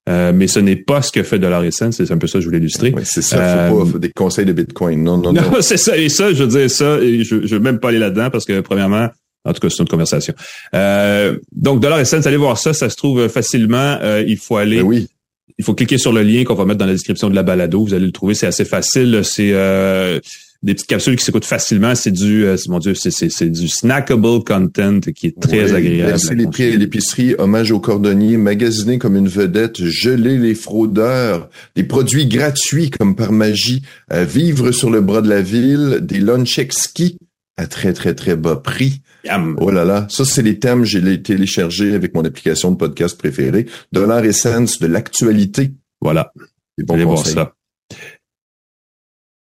[0.08, 2.40] Euh, mais ce n'est pas ce que fait Dollar et c'est un peu ça que
[2.40, 2.92] je voulais illustrer.
[2.94, 5.02] Oui, c'est ça, faut pas euh, des conseils de Bitcoin.
[5.02, 5.42] Non, non, non.
[5.42, 7.88] Non, c'est ça, et ça, je veux dire ça, et je, je veux même pas
[7.88, 9.08] aller là-dedans parce que premièrement,
[9.46, 10.34] en tout cas, c'est une conversation.
[10.74, 13.98] Euh, donc, Dollar Essence, allez voir ça, ça se trouve facilement.
[14.02, 14.78] Euh, il faut aller.
[14.78, 15.08] Ben oui.
[15.58, 17.84] Il faut cliquer sur le lien qu'on va mettre dans la description de la balado.
[17.84, 19.20] Vous allez le trouver, c'est assez facile.
[19.24, 20.20] C'est euh,
[20.62, 21.94] des petites capsules qui s'écoutent facilement.
[21.94, 26.10] C'est du, euh, mon Dieu, c'est du snackable content qui est très agréable.
[26.10, 31.48] Merci les prix et l'épicerie, hommage aux cordonniers, magasiner comme une vedette, geler les fraudeurs,
[31.74, 36.18] des produits gratuits comme par magie, euh, vivre sur le bras de la ville, des
[36.18, 37.16] lunch ski
[37.56, 39.00] à très, très, très bas prix.
[39.58, 43.18] Oh là là, ça, c'est les thèmes, j'ai les téléchargés avec mon application de podcast
[43.18, 43.66] préférée.
[43.92, 45.72] Dollar Essence, de l'actualité.
[46.00, 46.32] Voilà.
[46.88, 47.54] Allez voir ça.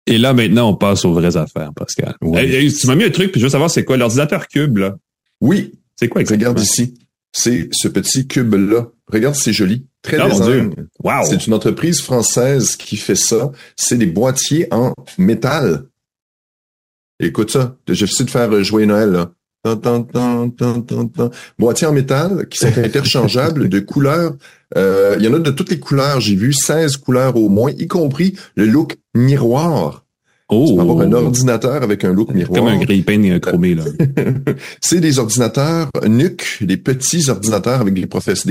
[0.07, 2.17] Et là, maintenant, on passe aux vraies affaires, Pascal.
[2.21, 4.97] tu m'as mis un truc, puis je veux savoir c'est quoi l'ordinateur cube, là.
[5.41, 5.73] Oui.
[5.97, 6.51] C'est quoi exactement?
[6.51, 6.95] Regarde ici.
[7.31, 8.88] C'est ce petit cube-là.
[9.09, 9.87] Regarde, c'est joli.
[10.01, 10.88] Très oh, design.
[11.03, 11.25] Wow.
[11.29, 13.53] C'est une entreprise française qui fait ça.
[13.77, 15.85] C'est des boîtiers en métal.
[17.21, 17.77] Écoute ça.
[17.87, 19.33] Je vais de faire jouer Noël, là.
[21.59, 24.35] Boîtiers en métal qui sont interchangeables de couleurs.
[24.77, 26.21] Euh, il y en a de toutes les couleurs.
[26.21, 30.05] J'ai vu 16 couleurs au moins, y compris le look miroir.
[30.51, 30.64] Oh.
[30.66, 32.59] Tu avoir un ordinateur avec un look miroir.
[32.59, 33.85] Comme un grille-pain chromé, là.
[34.81, 38.07] c'est des ordinateurs NUC, des petits ordinateurs avec des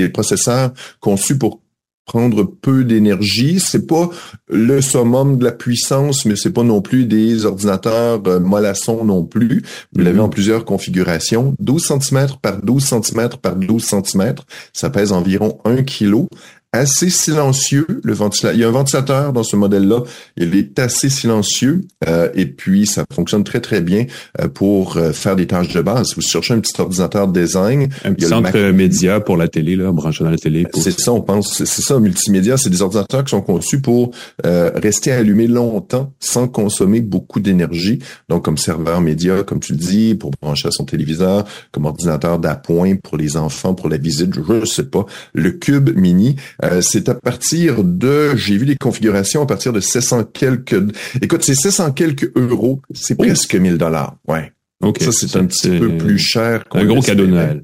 [0.08, 1.60] processeurs conçus pour
[2.08, 3.60] prendre peu d'énergie.
[3.60, 4.10] C'est pas
[4.48, 9.24] le summum de la puissance, mais c'est pas non plus des ordinateurs euh, mollassons non
[9.24, 9.62] plus.
[9.92, 10.24] Vous l'avez mhm.
[10.24, 11.54] en plusieurs configurations.
[11.60, 14.34] 12 cm par 12 cm par 12 cm.
[14.72, 16.26] Ça pèse environ 1 kg
[16.72, 17.86] assez silencieux.
[18.02, 20.02] Le ventilateur, il y a un ventilateur dans ce modèle-là.
[20.36, 24.04] Il est assez silencieux euh, et puis ça fonctionne très très bien
[24.40, 26.14] euh, pour euh, faire des tâches de base.
[26.14, 30.24] Vous cherchez un petit ordinateur design, un petit centre média pour la télé là, branché
[30.24, 30.66] dans la télé.
[30.74, 32.58] C'est ça, on pense, c'est ça, multimédia.
[32.58, 34.10] C'est des ordinateurs qui sont conçus pour
[34.44, 37.98] rester allumés longtemps sans consommer beaucoup d'énergie.
[38.28, 42.38] Donc comme serveur média, comme tu le dis, pour brancher à son téléviseur, comme ordinateur
[42.38, 45.06] d'appoint pour les enfants, pour la visite, je sais pas.
[45.32, 46.36] Le Cube Mini.
[46.64, 50.76] Euh, c'est à partir de, j'ai vu des configurations à partir de 700 quelques,
[51.22, 54.52] écoute, c'est 700 quelques euros, c'est presque 1000 dollars, ouais.
[54.82, 55.02] Ok.
[55.02, 56.64] Ça, c'est un petit peu plus cher.
[56.72, 57.62] Un gros cadeau de Noël.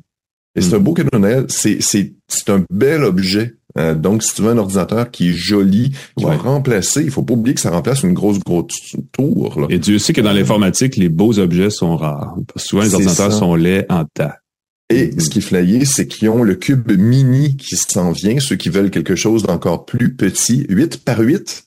[0.56, 1.46] Et c'est un beau cadeau de Noël.
[1.48, 3.54] C'est, c'est, c'est un bel objet.
[3.76, 7.22] Euh, donc, si tu veux un ordinateur qui est joli, qui va remplacer, il faut
[7.22, 9.60] pas oublier que ça remplace une grosse, grosse tour.
[9.60, 9.66] Là.
[9.70, 12.36] Et Dieu sait que dans l'informatique, les beaux objets sont rares.
[12.52, 14.38] Parce que souvent, les ordinateurs sont laids en tas.
[14.90, 18.68] Et ce qui est c'est qu'ils ont le cube mini qui s'en vient, ceux qui
[18.68, 21.64] veulent quelque chose d'encore plus petit, 8 par 8,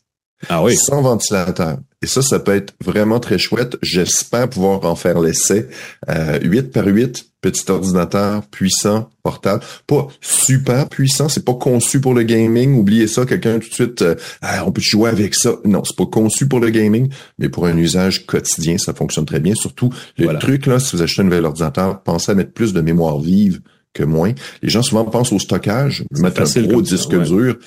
[0.49, 0.75] ah oui.
[0.77, 1.79] sans ventilateur.
[2.03, 3.75] Et ça, ça peut être vraiment très chouette.
[3.81, 5.67] J'espère pouvoir en faire l'essai.
[6.09, 9.63] Euh, 8 par 8, petit ordinateur puissant, portable.
[9.87, 12.77] Pas super puissant, c'est pas conçu pour le gaming.
[12.77, 15.55] Oubliez ça, quelqu'un tout de suite, euh, ah, on peut jouer avec ça.
[15.65, 19.39] Non, c'est pas conçu pour le gaming, mais pour un usage quotidien, ça fonctionne très
[19.39, 19.55] bien.
[19.55, 22.81] Surtout, le truc, là, si vous achetez un nouvel ordinateur, pensez à mettre plus de
[22.81, 23.59] mémoire vive
[23.93, 24.33] que moins.
[24.61, 27.57] Les gens souvent pensent au stockage, mettre un gros disque dur,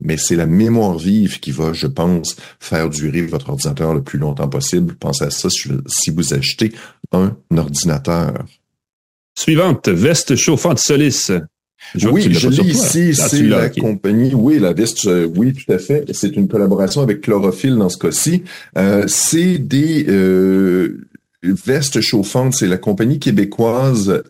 [0.00, 4.18] mais c'est la mémoire vive qui va, je pense, faire durer votre ordinateur le plus
[4.18, 4.94] longtemps possible.
[4.94, 6.72] Pensez à ça si vous achetez
[7.12, 8.44] un ordinateur.
[9.38, 11.30] Suivante, veste chauffante Solis.
[12.04, 14.34] oui, je l'ai ici, c'est la compagnie.
[14.34, 16.04] Oui, la veste, euh, oui, tout à fait.
[16.12, 18.42] C'est une collaboration avec Chlorophylle dans ce cas-ci.
[18.76, 21.06] Euh, c'est des euh,
[21.42, 22.54] vestes chauffantes.
[22.54, 24.22] C'est la compagnie québécoise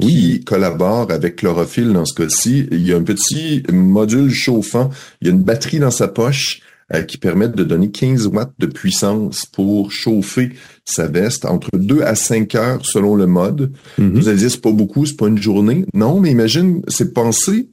[0.00, 2.68] E-Wool qui collabore avec Chlorophylle dans ce cas-ci.
[2.70, 4.90] Il y a un petit module chauffant.
[5.20, 6.60] Il y a une batterie dans sa poche
[6.94, 10.52] euh, qui permettent de donner 15 watts de puissance pour chauffer
[10.84, 13.72] sa veste entre 2 à 5 heures selon le mode.
[13.98, 14.12] Mm-hmm.
[14.12, 15.84] Vous allez dire, c'est pas beaucoup, c'est pas une journée.
[15.92, 17.68] Non, mais imagine, c'est pensé.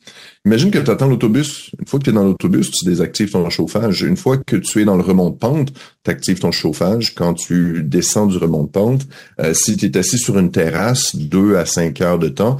[0.45, 1.71] Imagine que tu attends l'autobus.
[1.79, 4.03] Une fois que tu es dans l'autobus, tu désactives ton chauffage.
[4.03, 5.71] Une fois que tu es dans le remont de pente,
[6.03, 7.15] tu actives ton chauffage.
[7.15, 9.07] Quand tu descends du remont de pente,
[9.39, 12.57] euh, si tu es assis sur une terrasse, 2 à 5 heures de temps,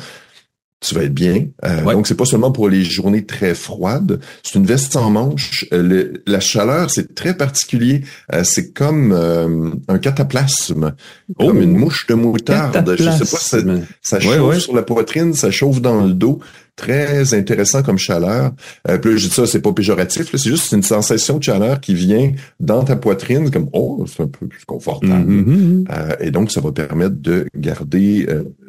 [0.90, 1.48] tu vas être bien.
[1.66, 4.20] Euh, Donc, c'est pas seulement pour les journées très froides.
[4.44, 5.66] C'est une veste sans manche.
[5.74, 8.02] Euh, la chaleur, c'est très particulier.
[8.34, 10.96] Euh, c'est comme euh, un cataplasme,
[11.40, 11.80] comme une oh!
[11.80, 12.96] mouche de moutarde.
[12.98, 13.58] Je sais pas, ça,
[14.02, 16.40] ça chauffe sur la poitrine, ça chauffe dans le dos.
[16.76, 18.52] Très intéressant comme chaleur.
[18.90, 20.30] Euh, puis je dis ça, c'est pas péjoratif.
[20.32, 24.28] C'est juste une sensation de chaleur qui vient dans ta poitrine, comme oh, c'est un
[24.28, 25.32] peu plus confortable.
[25.32, 26.18] Mm-hmm.
[26.20, 28.28] et donc, ça va permettre de garder,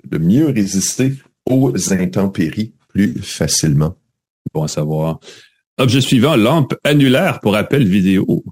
[0.09, 1.15] de mieux résister
[1.49, 3.97] aux intempéries plus facilement.
[4.55, 5.21] Bon à savoir.
[5.79, 8.45] Objet suivant, lampe annulaire pour appel vidéo.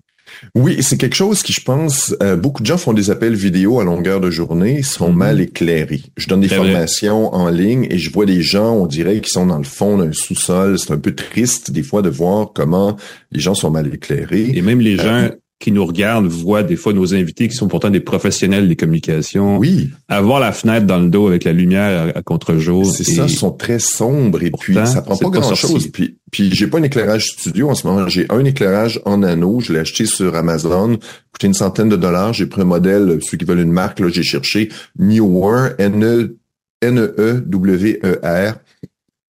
[0.55, 3.81] Oui, c'est quelque chose qui, je pense, euh, beaucoup de gens font des appels vidéo
[3.81, 5.17] à longueur de journée, sont mhm.
[5.17, 6.03] mal éclairés.
[6.17, 9.47] Je donne des formations en ligne et je vois des gens, on dirait, qui sont
[9.47, 10.79] dans le fond d'un sous-sol.
[10.79, 12.97] C'est un peu triste des fois de voir comment
[13.33, 14.51] les gens sont mal éclairés.
[14.55, 15.31] Et même les gens
[15.65, 19.57] qui nous regardent voient des fois nos invités qui sont pourtant des professionnels des communications.
[19.57, 19.89] Oui.
[20.11, 22.85] Avoir la fenêtre dans le dos avec la lumière à, contre-jour.
[22.85, 25.89] C'est ça, ils sont très sombres et puis ça prend pas grand-chose.
[25.91, 28.07] Puis, puis j'ai pas un éclairage studio en ce moment.
[28.09, 29.61] J'ai un éclairage en anneau.
[29.61, 30.99] Je l'ai acheté sur Amazon.
[31.33, 32.35] Coûté une centaine de dollars.
[32.35, 35.71] J'ai pris un modèle, ceux qui veulent une marque, là, j'ai cherché Newer,
[36.83, 37.25] N-E-W-E-R.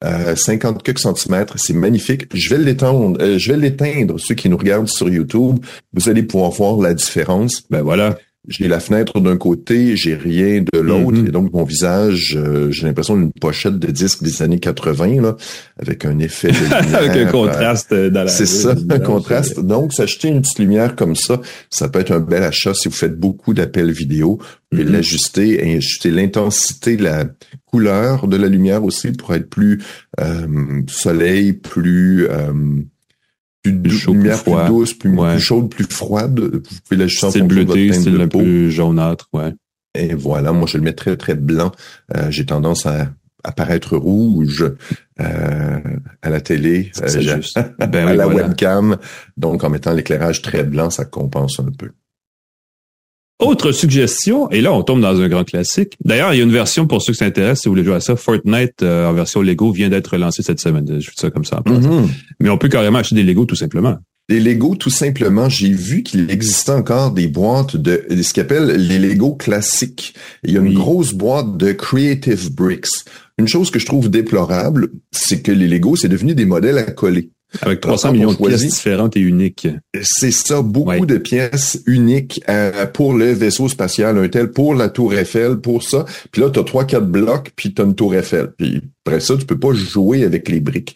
[0.05, 2.27] Euh, 50 quelques centimètres, c'est magnifique.
[2.33, 4.19] Je vais l'étendre, euh, je vais l'éteindre.
[4.19, 5.59] Ceux qui nous regardent sur YouTube,
[5.93, 7.65] vous allez pouvoir voir la différence.
[7.69, 8.17] Ben voilà.
[8.49, 11.29] J'ai la fenêtre d'un côté, j'ai rien de l'autre, mm-hmm.
[11.29, 15.37] et donc mon visage, euh, j'ai l'impression d'une pochette de disque des années 80, là,
[15.79, 19.61] avec un effet de lumière, avec un contraste euh, dans la C'est ça, un contraste.
[19.61, 22.95] Donc, s'acheter une petite lumière comme ça, ça peut être un bel achat si vous
[22.95, 24.39] faites beaucoup d'appels vidéo.
[24.41, 24.93] Vous pouvez mm-hmm.
[24.93, 27.25] l'ajuster et ajuster l'intensité, la
[27.67, 29.83] couleur de la lumière aussi pour être plus
[30.21, 32.27] euh, soleil, plus
[33.73, 36.41] plus, chaud, lumière plus, douce, plus, chaude, plus froide.
[36.41, 39.53] Vous pouvez l'ajuster style bleuté, style un peu jaunâtre, ouais.
[39.95, 41.73] Et voilà, moi je le mets très très blanc.
[42.17, 43.09] Euh, j'ai tendance à
[43.45, 44.71] apparaître rouge
[45.21, 45.81] euh,
[46.23, 47.41] à la télé, euh,
[47.89, 48.97] ben à la webcam.
[49.37, 51.91] Donc en mettant l'éclairage très blanc, ça compense un peu.
[53.41, 55.97] Autre suggestion, et là on tombe dans un grand classique.
[56.05, 58.01] D'ailleurs, il y a une version pour ceux qui s'intéressent, si vous voulez jouer à
[58.01, 61.01] ça, Fortnite euh, en version Lego vient d'être lancé cette semaine.
[61.01, 61.63] Je fais ça comme ça.
[61.65, 62.09] Mm-hmm.
[62.41, 63.97] Mais on peut carrément acheter des Lego tout simplement.
[64.29, 68.67] Des Lego, tout simplement, j'ai vu qu'il existait encore des boîtes de, ce qu'on appelle
[68.73, 70.15] les Lego classiques.
[70.45, 72.89] Il y a une grosse boîte de Creative Bricks.
[73.39, 76.91] Une chose que je trouve déplorable, c'est que les Lego, c'est devenu des modèles à
[76.91, 77.31] coller.
[77.63, 79.69] Avec 300 millions de pièces différentes et uniques.
[80.03, 84.89] C'est ça, beaucoup de pièces uniques euh, pour le vaisseau spatial, un tel, pour la
[84.89, 86.05] tour Eiffel, pour ça.
[86.31, 88.53] Puis là, tu as trois, quatre blocs, puis tu as une tour Eiffel.
[88.57, 90.95] Puis après ça, tu peux pas jouer avec les briques.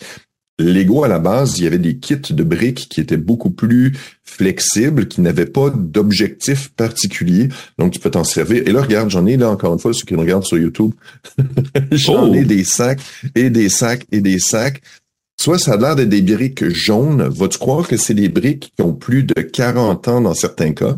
[0.59, 3.97] Lego, à la base, il y avait des kits de briques qui étaient beaucoup plus
[4.23, 7.49] flexibles, qui n'avaient pas d'objectif particulier.
[7.79, 8.62] Donc, tu peux t'en servir.
[8.67, 10.93] Et là, regarde, j'en ai là encore une fois, ceux qui me regardent sur YouTube.
[11.93, 12.45] j'en ai oh!
[12.45, 13.01] des sacs
[13.35, 14.83] et des sacs et des sacs.
[15.43, 17.27] Soit ça a l'air d'être des briques jaunes.
[17.27, 20.97] Vas-tu croire que c'est des briques qui ont plus de 40 ans dans certains cas?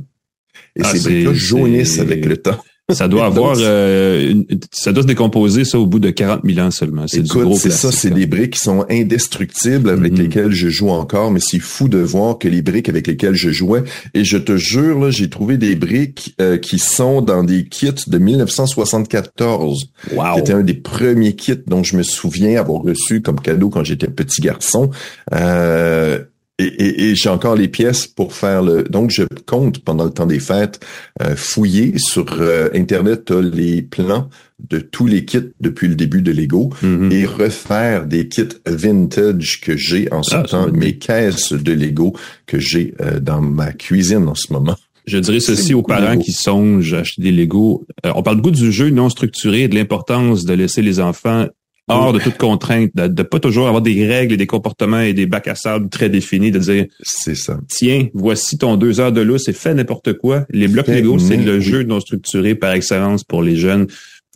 [0.76, 2.62] Et ah, ces briques-là jaunissent avec le temps.
[2.92, 4.34] Ça doit avoir, euh,
[4.70, 7.06] ça doit se décomposer ça au bout de 40 000 ans seulement.
[7.06, 10.16] C'est gros c'est ça, c'est des briques qui sont indestructibles avec mm-hmm.
[10.18, 13.50] lesquelles je joue encore, mais c'est fou de voir que les briques avec lesquelles je
[13.50, 17.64] jouais, et je te jure, là, j'ai trouvé des briques euh, qui sont dans des
[17.64, 19.86] kits de 1974.
[20.12, 20.24] Wow.
[20.36, 24.08] C'était un des premiers kits dont je me souviens avoir reçu comme cadeau quand j'étais
[24.08, 24.90] petit garçon.
[25.32, 26.18] Euh,
[26.58, 28.84] et, et, j'ai encore les pièces pour faire le.
[28.84, 30.78] Donc, je compte pendant le temps des fêtes
[31.20, 34.28] euh, fouiller sur euh, internet les plans
[34.60, 37.12] de tous les kits depuis le début de Lego mm-hmm.
[37.12, 42.14] et refaire des kits vintage que j'ai en ce ah, temps, mes caisses de Lego
[42.46, 44.76] que j'ai euh, dans ma cuisine en ce moment.
[45.06, 47.84] Je dirais ceci aux parents qui songent à acheter des Lego.
[48.04, 51.46] on parle beaucoup du jeu non structuré, de l'importance de laisser les enfants
[51.88, 55.12] hors de toute contrainte, de, de, pas toujours avoir des règles et des comportements et
[55.12, 57.58] des bacs à sable très définis, de dire c'est ça.
[57.68, 60.46] Tiens, voici ton deux heures de lousse et fais n'importe quoi.
[60.50, 63.86] Les blocs Lego, c'est le jeu non structuré par excellence pour les jeunes.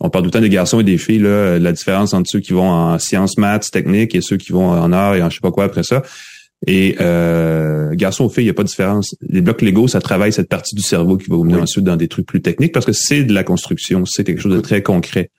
[0.01, 2.39] On parle tout le temps des garçons et des filles, là, la différence entre ceux
[2.39, 5.35] qui vont en sciences, maths, techniques et ceux qui vont en art et en je
[5.35, 6.03] sais pas quoi après ça.
[6.67, 9.15] Et euh, garçons ou filles, il n'y a pas de différence.
[9.21, 11.95] Les blocs Lego, ça travaille cette partie du cerveau qui va vous mener ensuite dans
[11.95, 14.83] des trucs plus techniques parce que c'est de la construction, c'est quelque chose de très
[14.83, 15.31] concret.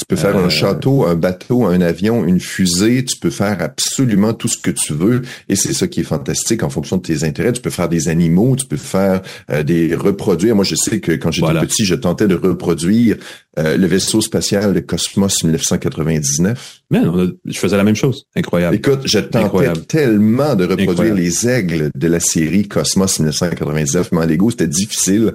[0.00, 3.04] Tu peux faire un euh, château, un bateau, un avion, une fusée.
[3.04, 5.20] Tu peux faire absolument tout ce que tu veux.
[5.50, 7.52] Et c'est ça qui est fantastique en fonction de tes intérêts.
[7.52, 10.56] Tu peux faire des animaux, tu peux faire euh, des reproduire.
[10.56, 13.18] Moi, je sais que quand j'étais petit, je tentais de reproduire
[13.58, 16.82] euh, le vaisseau spatial de Cosmos 1999.
[16.90, 17.00] Mais
[17.44, 18.24] je faisais la même chose.
[18.34, 18.76] Incroyable.
[18.76, 24.26] Écoute, je tentais tellement de reproduire les aigles de la série Cosmos 1999, mais en
[24.26, 25.34] Lego, c'était difficile.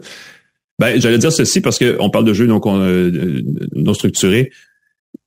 [0.79, 3.41] Ben, j'allais dire ceci parce qu'on parle de jeux donc euh,
[3.73, 4.51] non structurés.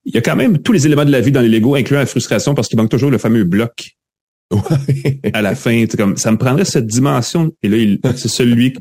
[0.04, 2.00] Il y a quand même tous les éléments de la vie dans les Lego, incluant
[2.00, 3.96] la frustration parce qu'il manque toujours le fameux bloc.
[5.34, 8.74] à la fin, comme ça me prendrait cette dimension et là, c'est celui,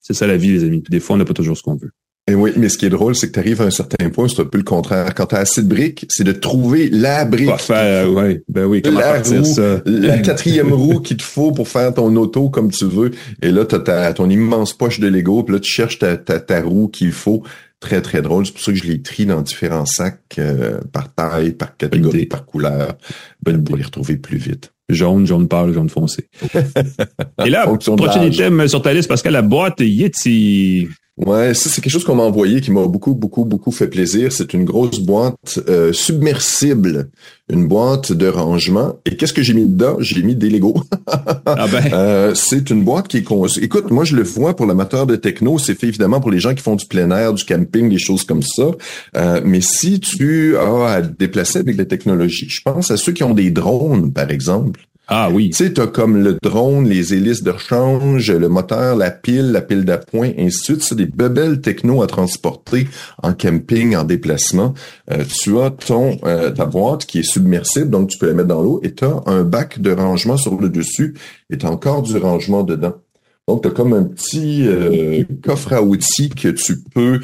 [0.00, 0.82] c'est ça la vie, les amis.
[0.88, 1.92] Des fois, on n'a pas toujours ce qu'on veut.
[2.26, 4.28] Et oui, mais ce qui est drôle, c'est que tu arrives à un certain point,
[4.28, 5.14] c'est un peu le contraire.
[5.14, 7.54] Quand tu as assez de briques, c'est de trouver la brique.
[7.58, 9.82] faire, ouais, ben oui, comment la roue, ça?
[9.84, 13.10] la quatrième roue qu'il te faut pour faire ton auto comme tu veux.
[13.42, 16.62] Et là, tu as ton immense poche de Lego, puis là, tu cherches ta, ta,
[16.62, 17.42] roue qu'il faut.
[17.78, 18.46] Très, très drôle.
[18.46, 22.24] C'est pour ça que je les trie dans différents sacs, euh, par taille, par catégorie,
[22.24, 22.96] par couleur,
[23.42, 24.72] ben, pour les retrouver plus vite.
[24.88, 26.26] jaune, jaune pâle, jaune foncé.
[27.44, 30.88] Et là, prochain item sur ta liste, Pascal, la boîte Yeti.
[31.16, 34.32] Ouais, ça c'est quelque chose qu'on m'a envoyé qui m'a beaucoup, beaucoup, beaucoup fait plaisir.
[34.32, 37.08] C'est une grosse boîte euh, submersible,
[37.48, 38.96] une boîte de rangement.
[39.06, 39.96] Et qu'est-ce que j'ai mis dedans?
[40.00, 40.74] J'ai mis des Lego.
[41.06, 41.92] ah ben.
[41.92, 43.62] Euh, c'est une boîte qui est conçue.
[43.62, 46.52] Écoute, moi je le vois pour l'amateur de techno, c'est fait évidemment pour les gens
[46.52, 48.72] qui font du plein air, du camping, des choses comme ça.
[49.16, 53.12] Euh, mais si tu as à te déplacer avec la technologie, je pense à ceux
[53.12, 54.80] qui ont des drones, par exemple.
[55.06, 55.50] Ah oui.
[55.50, 59.60] Tu sais, t'as comme le drone, les hélices de rechange, le moteur, la pile, la
[59.60, 60.82] pile d'appoint, ainsi de suite.
[60.82, 62.88] C'est des bebelles techno à transporter
[63.22, 64.72] en camping, en déplacement.
[65.10, 68.48] Euh, tu as ton euh, ta boîte qui est submersible, donc tu peux la mettre
[68.48, 71.14] dans l'eau, et tu as un bac de rangement sur le dessus,
[71.50, 72.94] et tu encore du rangement dedans.
[73.46, 77.20] Donc, tu as comme un petit euh, coffre à outils que tu peux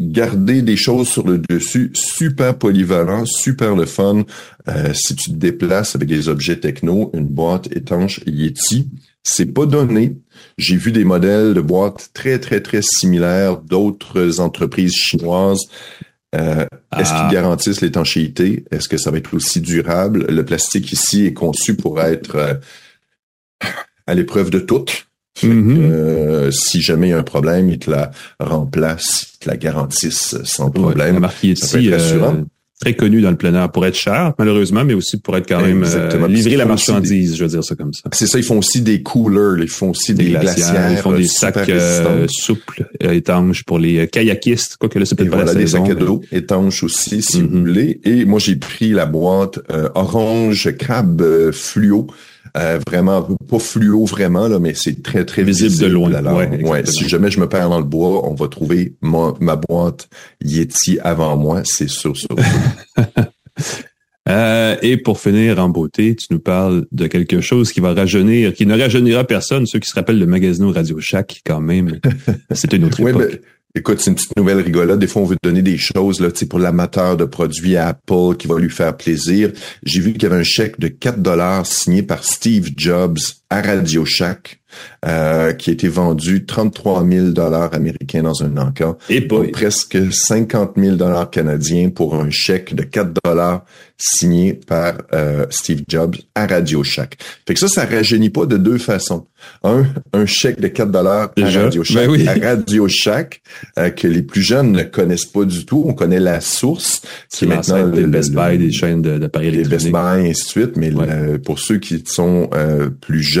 [0.00, 4.24] garder des choses sur le dessus, super polyvalent, super le fun.
[4.68, 8.88] Euh, si tu te déplaces avec des objets techno, une boîte étanche Yeti,
[9.22, 10.18] c'est pas donné.
[10.58, 15.64] J'ai vu des modèles de boîtes très, très, très similaires d'autres entreprises chinoises.
[16.34, 16.66] Euh,
[16.96, 17.30] est-ce qu'ils ah.
[17.32, 18.64] garantissent l'étanchéité?
[18.70, 20.26] Est-ce que ça va être aussi durable?
[20.28, 22.54] Le plastique ici est conçu pour être euh,
[24.06, 25.06] à l'épreuve de toutes.
[25.42, 25.90] Mm-hmm.
[25.90, 28.10] Euh, si jamais il y a un problème, ils te la
[28.40, 31.14] remplacent, ils te la garantissent sans problème.
[31.14, 32.32] la marque ici, euh,
[32.80, 35.60] très connue dans le plein air pour être cher, malheureusement, mais aussi pour être quand
[35.60, 38.02] même euh, livrer la marchandise, je veux dire ça comme ça.
[38.12, 41.26] C'est ça, ils font aussi des coolers, ils font aussi des, glacières, ils font des
[41.26, 41.70] sacs
[42.28, 46.22] souples, étanches pour les kayakistes, quoi que là c'est peut-être pas voilà, des sacs d'eau
[46.32, 47.60] étanches aussi, si vous mm-hmm.
[47.60, 48.00] voulez.
[48.04, 49.58] Et moi j'ai pris la boîte
[49.94, 52.06] orange crabe fluo
[52.56, 56.22] euh, vraiment pas fluo vraiment là, mais c'est très très visible, de loin.
[56.22, 60.08] ouais, si jamais je me perds dans le bois, on va trouver ma, boîte
[60.42, 62.36] Yeti avant moi, c'est sûr, sûr.
[64.28, 68.54] Euh, et pour finir en beauté, tu nous parles de quelque chose qui va rajeunir,
[68.54, 72.00] qui ne rajeunira personne, ceux qui se rappellent le magazine Radio Shack quand même.
[72.50, 73.40] C'était une autre époque.
[73.78, 74.98] Écoute, c'est une petite nouvelle rigolote.
[74.98, 78.58] Des fois, on veut donner des choses là, pour l'amateur de produits Apple qui va
[78.58, 79.52] lui faire plaisir.
[79.82, 83.18] J'ai vu qu'il y avait un chèque de 4 dollars signé par Steve Jobs
[83.50, 84.60] à Radio Shack.
[85.04, 88.96] Euh, qui a été vendu 33 000 dollars américains dans un encas.
[89.08, 93.64] Et pour presque 50 000 dollars canadiens pour un chèque de 4 dollars
[93.98, 97.18] signé par euh, Steve Jobs à Radio Shack.
[97.46, 99.26] Fait que ça, ça rajeunit pas de deux façons.
[99.62, 103.42] Un, un chèque de 4 dollars à Radio Shack, ben à Radio Shack,
[103.78, 105.84] euh, que les plus jeunes ne connaissent pas du tout.
[105.86, 109.84] On connaît la source, qui est maintenant des Best Buy, des chaînes d'appareils électroniques.
[109.84, 110.76] Des Best Buy, ainsi de suite.
[110.76, 110.90] Mais
[111.38, 112.50] pour ceux qui sont
[113.00, 113.35] plus jeunes,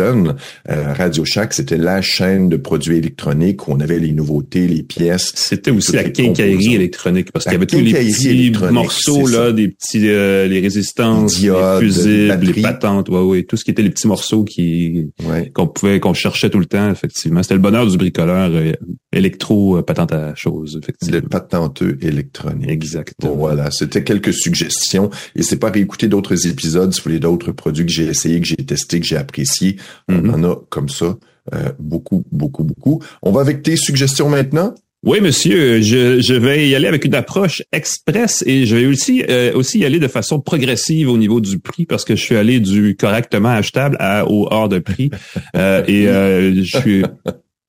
[0.66, 5.32] Radio Shack, c'était la chaîne de produits électroniques où on avait les nouveautés, les pièces.
[5.34, 9.68] C'était aussi la quincaillerie électronique parce qu'il y avait tous les petits morceaux là, des
[9.68, 13.90] petits euh, les résistances, les, fusibles, les patentes, ouais, ouais, tout ce qui était les
[13.90, 15.10] petits morceaux qui
[15.54, 17.42] qu'on pouvait qu'on cherchait tout le temps effectivement.
[17.42, 18.72] C'était le bonheur du bricoleur euh,
[19.12, 21.16] électro euh, patente à chose effectivement.
[21.16, 22.70] Le patenteux électronique.
[22.70, 23.34] Exactement.
[23.34, 27.86] voilà, c'était quelques suggestions et c'est pas réécouter d'autres épisodes si vous voulez d'autres produits
[27.86, 29.76] que j'ai essayé, que j'ai testé, que j'ai apprécié.
[30.08, 30.34] On mm-hmm.
[30.34, 31.16] en a comme ça
[31.54, 33.00] euh, beaucoup, beaucoup, beaucoup.
[33.22, 34.74] On va avec tes suggestions maintenant?
[35.04, 39.22] Oui, monsieur, je, je, vais y aller avec une approche express et je vais aussi
[39.28, 42.34] euh, aussi y aller de façon progressive au niveau du prix parce que je suis
[42.34, 45.10] allé du correctement achetable à, au hors de prix
[45.56, 47.04] euh, et je suis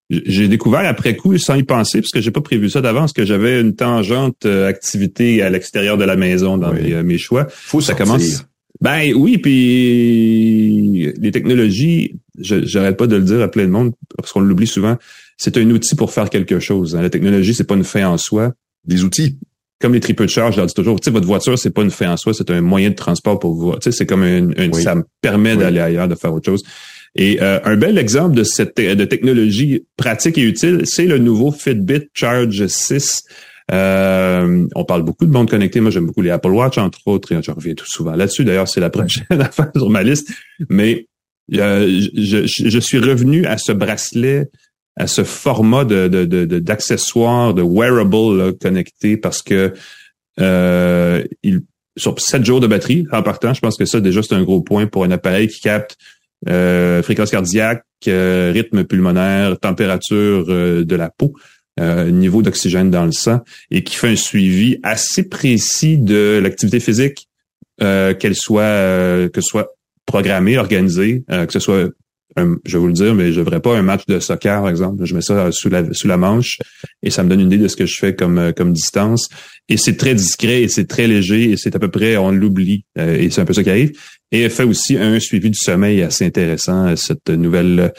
[0.09, 3.25] j'ai découvert après coup sans y penser parce que j'ai pas prévu ça d'avance que
[3.25, 7.45] j'avais une tangente activité à l'extérieur de la maison dans mes, mes, choix.
[7.49, 8.47] Faut ça commence.
[8.81, 14.31] Ben oui, puis les technologies, j'arrête pas de le dire à plein de monde parce
[14.31, 14.97] qu'on l'oublie souvent.
[15.37, 16.95] C'est un outil pour faire quelque chose.
[16.95, 17.01] Hein.
[17.01, 18.53] La technologie, c'est pas une fin en soi.
[18.85, 19.37] Des outils.
[19.79, 21.91] Comme les triple charge, je leur dis toujours, tu sais, votre voiture, c'est pas une
[21.91, 23.73] fin en soi, c'est un moyen de transport pour vous.
[23.73, 26.63] Tu sais, c'est comme une, ça me permet d'aller ailleurs, de faire autre chose.
[27.15, 31.51] Et euh, un bel exemple de cette de technologie pratique et utile, c'est le nouveau
[31.51, 33.23] Fitbit Charge 6.
[33.71, 35.81] Euh, on parle beaucoup de mondes connectés.
[35.81, 38.45] Moi, j'aime beaucoup les Apple Watch, entre autres, et je reviens tout souvent là-dessus.
[38.45, 40.31] D'ailleurs, c'est la prochaine affaire sur ma liste.
[40.69, 41.07] Mais
[41.53, 44.49] euh, je, suis revenu à ce bracelet,
[44.95, 46.07] à ce format de,
[46.59, 49.73] d'accessoires, de, wearable connecté parce que
[50.39, 51.61] euh, il,
[51.95, 54.61] sur 7 jours de batterie en partant, je pense que ça déjà c'est un gros
[54.61, 55.97] point pour un appareil qui capte
[56.47, 61.33] euh, fréquence cardiaque, rythme pulmonaire, température de la peau.
[61.79, 67.27] Niveau d'oxygène dans le sang et qui fait un suivi assez précis de l'activité physique,
[67.79, 71.89] qu'elle soit que ce soit programmé, organisé, euh, que ce soit
[72.65, 75.03] je vais vous le dire, mais je devrais pas un match de soccer, par exemple.
[75.05, 76.59] Je mets ça sous la, sous la manche
[77.01, 79.27] et ça me donne une idée de ce que je fais comme, euh, comme distance.
[79.69, 82.85] Et c'est très discret et c'est très léger et c'est à peu près, on l'oublie.
[82.99, 83.91] Euh, et c'est un peu ça qui arrive.
[84.31, 87.91] Et elle fait aussi un suivi du sommeil assez intéressant, cette nouvelle,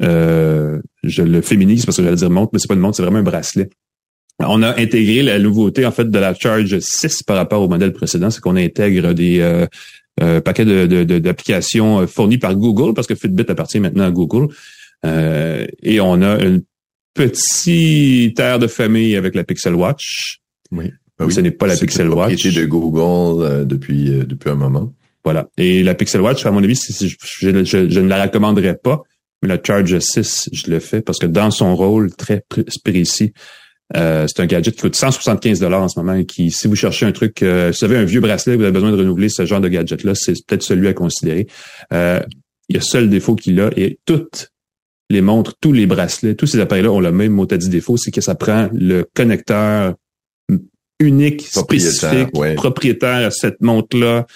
[0.00, 3.02] euh, je le féminise parce que j'allais dire montre, mais c'est pas une montre, c'est
[3.02, 3.68] vraiment un bracelet.
[4.38, 7.92] On a intégré la nouveauté en fait de la Charge 6 par rapport au modèle
[7.92, 9.66] précédent, c'est qu'on intègre des euh,
[10.22, 10.64] euh, paquets
[11.20, 14.52] d'applications de, fournies par Google parce que Fitbit appartient maintenant à Google.
[15.06, 16.62] Euh, et on a une
[17.14, 20.40] petite aire de famille avec la Pixel Watch.
[20.70, 20.92] Oui.
[21.18, 22.42] Ben ce n'est pas la Pixel Watch.
[22.42, 24.92] de Google depuis depuis un moment.
[25.24, 25.48] Voilà.
[25.56, 27.08] Et la Pixel Watch, à mon avis, je,
[27.40, 29.02] je, ne la recommanderais pas,
[29.42, 32.42] mais la Charge 6, je le fais parce que dans son rôle très
[32.84, 33.32] précis,
[33.94, 36.74] euh, c'est un gadget qui coûte 175 dollars en ce moment et qui, si vous
[36.74, 39.28] cherchez un truc, euh, si vous avez un vieux bracelet, vous avez besoin de renouveler
[39.28, 41.46] ce genre de gadget-là, c'est peut-être celui à considérer.
[41.92, 42.20] Euh,
[42.68, 44.50] il y a seul défaut qu'il a et toutes
[45.08, 47.96] les montres, tous les bracelets, tous ces appareils-là ont le même mot à dit défaut,
[47.96, 49.94] c'est que ça prend le connecteur
[50.98, 54.26] unique, spécifique, propriétaire à cette montre-là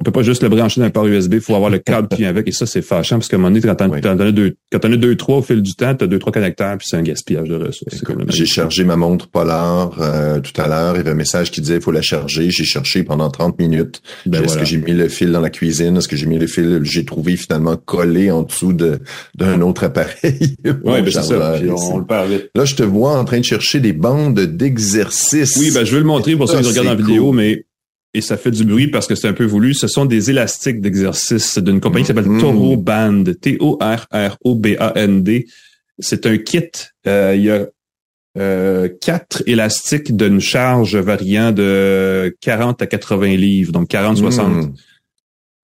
[0.00, 2.08] on peut pas juste le brancher dans un port USB, il faut avoir le câble
[2.08, 2.48] qui vient avec.
[2.48, 4.92] Et ça, c'est fâchant parce qu'à un moment donné, quand t'en, as deux, quand t'en
[4.92, 7.48] as deux, trois au fil du temps, t'as deux, trois connecteurs, puis c'est un gaspillage
[7.48, 8.02] de ressources.
[8.28, 10.94] J'ai chargé ma montre Polar euh, tout à l'heure.
[10.94, 12.50] Il y avait un message qui disait il faut la charger.
[12.50, 14.02] J'ai cherché pendant 30 minutes.
[14.26, 15.96] Ben Est-ce que j'ai mis le fil dans la cuisine?
[15.96, 16.80] Est-ce que j'ai mis le fil?
[16.82, 19.00] J'ai trouvé finalement collé en dessous de
[19.34, 20.16] d'un autre appareil.
[20.64, 21.58] oui, ben c'est ça.
[21.90, 22.50] on, le parlait.
[22.54, 25.56] Là, je te vois en train de chercher des bandes d'exercice.
[25.56, 27.64] Oui, ben je vais le montrer pour ceux qui regardent en vidéo, mais
[28.16, 29.74] et ça fait du bruit parce que c'est un peu voulu.
[29.74, 32.40] Ce sont des élastiques d'exercice d'une compagnie qui s'appelle mm-hmm.
[32.40, 35.46] Toro Band, T-O-R-R-O-B-A-N-D.
[35.98, 36.70] C'est un kit.
[37.06, 37.66] Euh, il y a
[38.38, 44.48] euh, quatre élastiques d'une charge variant de 40 à 80 livres, donc 40, 60.
[44.48, 44.74] Mm.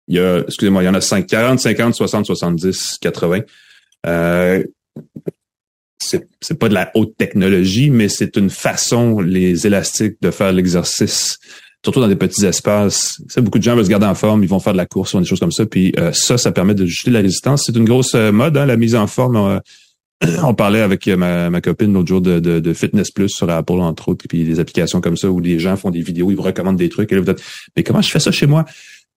[0.07, 3.41] Il y a, excusez-moi, il y en a 5, 40, 50, 60, 70, 80.
[4.07, 4.63] Euh,
[5.99, 10.51] c'est, c'est pas de la haute technologie, mais c'est une façon, les élastiques, de faire
[10.51, 11.37] l'exercice
[11.83, 13.21] surtout dans des petits espaces.
[13.37, 15.19] Beaucoup de gens veulent se garder en forme, ils vont faire de la course ou
[15.19, 15.65] des choses comme ça.
[15.65, 17.63] Puis euh, ça, ça permet de juster la résistance.
[17.65, 19.37] C'est une grosse euh, mode, hein, la mise en forme.
[19.37, 19.59] Euh,
[20.43, 24.25] on parlait avec ma, ma copine l'autre jour de, Fitness Plus sur Apple, entre autres,
[24.27, 26.89] puis des applications comme ça où les gens font des vidéos, ils vous recommandent des
[26.89, 27.11] trucs.
[27.11, 27.43] Et là, vous dites,
[27.75, 28.65] mais comment je fais ça chez moi?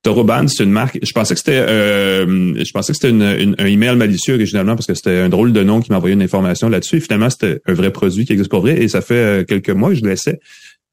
[0.01, 0.99] Toroban, c'est une marque.
[1.01, 4.85] Je pensais que c'était, euh, je pensais que c'était une, un email malicieux originalement parce
[4.85, 6.99] que c'était un drôle de nom qui m'envoyait une information là-dessus.
[6.99, 8.81] finalement, c'était un vrai produit qui existe pour vrai.
[8.81, 10.39] Et ça fait quelques mois que je laissais.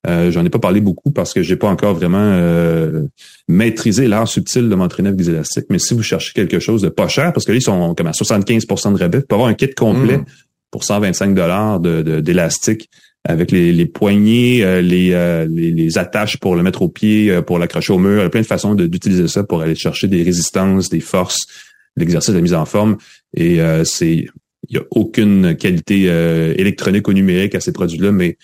[0.07, 3.05] Euh, J'en ai pas parlé beaucoup parce que j'ai pas encore vraiment euh,
[3.49, 5.67] maîtrisé l'art subtil de m'entraîner avec des élastiques.
[5.69, 8.07] Mais si vous cherchez quelque chose de pas cher, parce que là, ils sont comme
[8.07, 10.25] à 75% de rabais, pour avoir un kit complet mm.
[10.71, 12.89] pour 125 dollars d'élastique
[13.29, 17.59] avec les, les poignées, euh, euh, les, les, attaches pour le mettre au pied, pour
[17.59, 20.23] l'accrocher au mur, il y a plein de façons d'utiliser ça pour aller chercher des
[20.23, 21.47] résistances, des forces,
[21.97, 22.97] l'exercice de mise en forme.
[23.37, 24.27] Et c'est
[24.69, 26.05] il y a aucune qualité
[26.57, 28.39] électronique ou numérique à ces produits-là, mais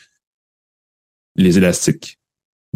[1.36, 2.18] les élastiques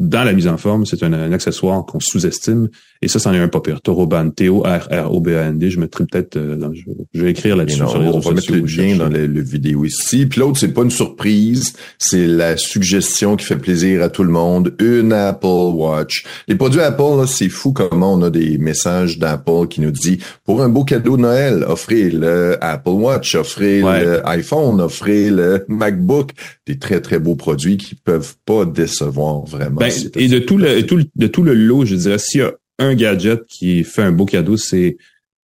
[0.01, 2.69] dans la mise en forme, c'est un, accessoire qu'on sous-estime.
[3.03, 3.81] Et ça, c'en est un pas pire.
[3.81, 5.71] Toroband, T-O-R-R-O-B-A-N-D.
[5.71, 6.71] Je mettrai peut-être, euh,
[7.13, 7.83] je, vais écrire là-dessus.
[7.83, 10.27] On va mettre le lien dans le, vidéo ici.
[10.27, 11.75] Puis l'autre, c'est pas une surprise.
[11.99, 14.75] C'est la suggestion qui fait plaisir à tout le monde.
[14.81, 16.25] Une Apple Watch.
[16.49, 20.63] Les produits Apple, c'est fou comment on a des messages d'Apple qui nous dit, pour
[20.63, 26.33] un beau cadeau de Noël, offrez le Apple Watch, offrez l'iPhone, offrez le MacBook.
[26.67, 29.77] Des très, très beaux produits qui peuvent pas décevoir vraiment.
[29.77, 32.53] Ben, et de tout, le, tout, de tout le lot, je dirais, s'il y a
[32.79, 34.97] un gadget qui fait un beau cadeau, c'est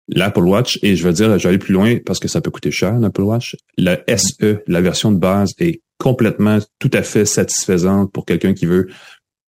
[0.08, 0.78] l'Apple Watch.
[0.82, 2.98] Et je veux dire, je vais aller plus loin parce que ça peut coûter cher,
[2.98, 3.56] l'Apple Watch.
[3.78, 8.66] La SE, la version de base, est complètement, tout à fait satisfaisante pour quelqu'un qui
[8.66, 8.88] veut,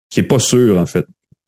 [0.09, 1.05] qui est pas sûr, en fait.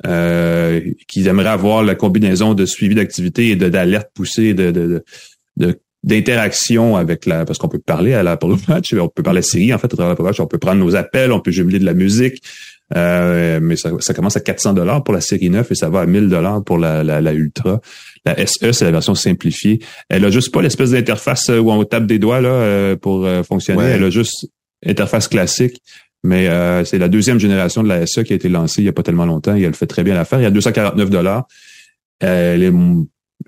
[0.07, 5.03] Euh, qui aimerait avoir la combinaison de suivi d'activité et d'alerte poussée, de, de,
[5.57, 9.43] de, d'interaction avec la parce qu'on peut parler à l'Apple Watch, on peut parler à
[9.43, 11.77] Siri en fait à travers l'Apple Watch, on peut prendre nos appels, on peut jumeler
[11.77, 12.41] de la musique,
[12.95, 16.01] euh, mais ça, ça, commence à 400 dollars pour la série 9 et ça va
[16.01, 17.79] à 1000 dollars pour la, la, la, Ultra.
[18.25, 19.79] La SE, c'est la version simplifiée.
[20.09, 23.27] Elle a juste pas l'espèce d'interface euh, où on tape des doigts là euh, pour
[23.47, 23.83] fonctionner.
[23.83, 24.47] Elle a juste
[24.85, 25.81] interface classique.
[26.23, 26.47] Mais
[26.85, 29.01] c'est la deuxième génération de la SE qui a été lancée il y a pas
[29.01, 30.39] tellement longtemps et elle fait très bien l'affaire.
[30.39, 31.47] Il y a 249 dollars.
[32.19, 32.71] Elle est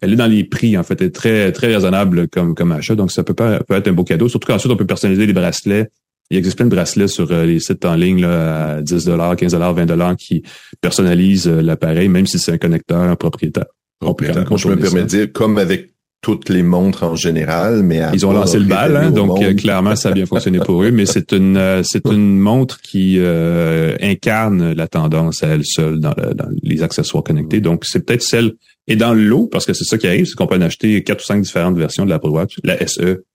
[0.01, 2.95] elle est dans les prix, en fait, elle est très, très raisonnable comme, comme achat.
[2.95, 4.27] Donc, ça peut, pas, peut être un beau cadeau.
[4.27, 5.91] Surtout qu'ensuite, on peut personnaliser les bracelets
[6.33, 9.55] il existe plein de bracelets sur euh, les sites en ligne là, à 10 15
[9.55, 10.43] 20 qui
[10.81, 13.65] personnalisent euh, l'appareil, même si c'est un connecteur propriétaire.
[14.01, 18.31] je me permets de dire, comme avec toutes les montres en général, mais ils ont
[18.31, 20.89] lancé le bal, hein, donc euh, clairement ça a bien fonctionné pour eux.
[20.89, 25.99] Mais c'est une euh, c'est une montre qui euh, incarne la tendance à elle seule
[25.99, 26.15] dans,
[26.63, 27.59] les accessoires connectés.
[27.59, 28.53] Donc c'est peut-être celle
[28.87, 31.03] et dans le lot parce que c'est ça qui arrive, c'est qu'on peut en acheter
[31.03, 32.57] quatre ou cinq différentes versions de l'Apple Watch.
[32.63, 33.25] La SE,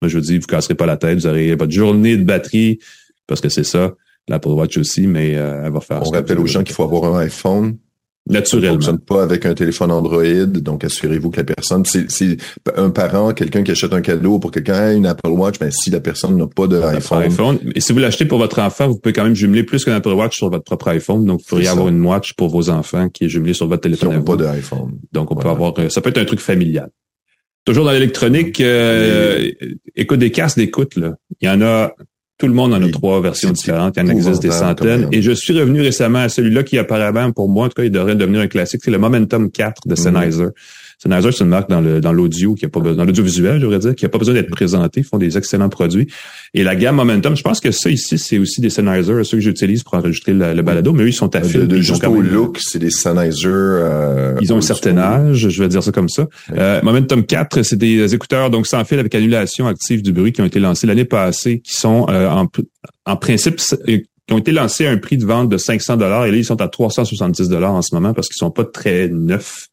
[0.00, 2.78] moi je vous dis, vous casserez pas la tête, vous aurez votre journée de batterie
[3.26, 3.94] parce que c'est ça.
[4.28, 6.02] L'Apple Watch aussi, mais elle va faire.
[6.06, 7.76] On rappelle aux gens qu'il faut avoir un iPhone
[8.28, 8.80] Naturellement.
[8.80, 12.36] Ça fonctionne pas avec un téléphone Android, donc assurez-vous que la personne, c'est
[12.76, 16.00] un parent, quelqu'un qui achète un cadeau pour quelqu'un, une Apple Watch, ben, si la
[16.00, 17.22] personne n'a pas d'iPhone.
[17.22, 17.58] iPhone.
[17.74, 20.12] Et si vous l'achetez pour votre enfant, vous pouvez quand même jumeler plus qu'un Apple
[20.12, 21.24] Watch sur votre propre iPhone.
[21.24, 24.18] Donc, vous pourriez avoir une watch pour vos enfants qui est jumelée sur votre téléphone.
[24.18, 24.98] Qui pas d'iPhone.
[25.12, 26.90] Donc, on peut avoir, euh, ça peut être un truc familial.
[27.70, 29.48] Toujours dans l'électronique, euh,
[29.94, 31.14] écoute des casques d'écoute, là.
[31.40, 31.92] Il y en a
[32.36, 33.96] tout le monde en a trois versions différentes.
[33.96, 35.06] Il y en existe des centaines.
[35.12, 37.92] Et je suis revenu récemment à celui-là qui apparemment, pour moi, en tout cas, il
[37.92, 38.80] devrait devenir un classique.
[38.84, 39.94] C'est le Momentum 4 de.
[39.94, 40.46] Sennheiser.
[41.02, 43.64] Sennheiser, c'est une marque dans le dans l'audio qui a pas besoin, dans l'audiovisuel, je
[43.64, 45.00] voudrais dire, qui a pas besoin d'être présenté.
[45.00, 46.06] Ils font des excellents produits.
[46.52, 49.42] Et la gamme Momentum, je pense que ça ici, c'est aussi des Sennheiser, ceux que
[49.42, 51.60] j'utilise pour enregistrer le, balado, mais eux, ils sont à fil.
[51.60, 53.48] De, de juste au look, c'est des Sennheiser.
[53.48, 56.28] Euh, ils ont un certain âge, je vais dire ça comme ça.
[56.52, 60.42] Euh, Momentum 4, c'est des écouteurs donc sans fil avec annulation active du bruit qui
[60.42, 62.46] ont été lancés l'année passée, qui sont euh, en,
[63.06, 66.30] en principe qui ont été lancés à un prix de vente de 500 dollars et
[66.30, 69.69] là ils sont à 370 dollars en ce moment parce qu'ils sont pas très neufs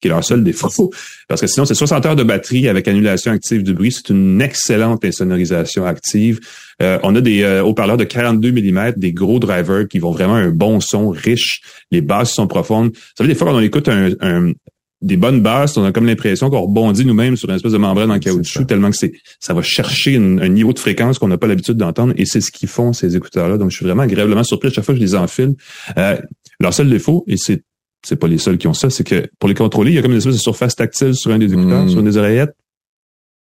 [0.00, 0.90] qui est leur seul défaut.
[1.28, 3.92] Parce que sinon, c'est 60 heures de batterie avec annulation active du bruit.
[3.92, 6.40] C'est une excellente insonorisation active.
[6.82, 10.34] Euh, on a des euh, haut-parleurs de 42 mm, des gros drivers qui vont vraiment
[10.34, 11.60] un bon son riche.
[11.90, 12.92] Les basses sont profondes.
[13.16, 14.52] Ça veut des fois, quand on écoute un,
[15.00, 18.10] des bonnes basses, on a comme l'impression qu'on rebondit nous-mêmes sur une espèce de membrane
[18.10, 21.46] en caoutchouc tellement que c'est ça va chercher un niveau de fréquence qu'on n'a pas
[21.46, 23.58] l'habitude d'entendre et c'est ce qu'ils font ces écouteurs-là.
[23.58, 25.54] Donc je suis vraiment agréablement surpris à chaque fois que je les enfile.
[25.96, 26.16] Euh,
[26.60, 27.62] leur seul défaut et c'est
[28.06, 30.02] c'est pas les seuls qui ont ça, c'est que pour les contrôler, il y a
[30.02, 31.88] comme une espèce de surface tactile sur un des écouteurs, mm.
[31.88, 32.54] sur une des oreillettes.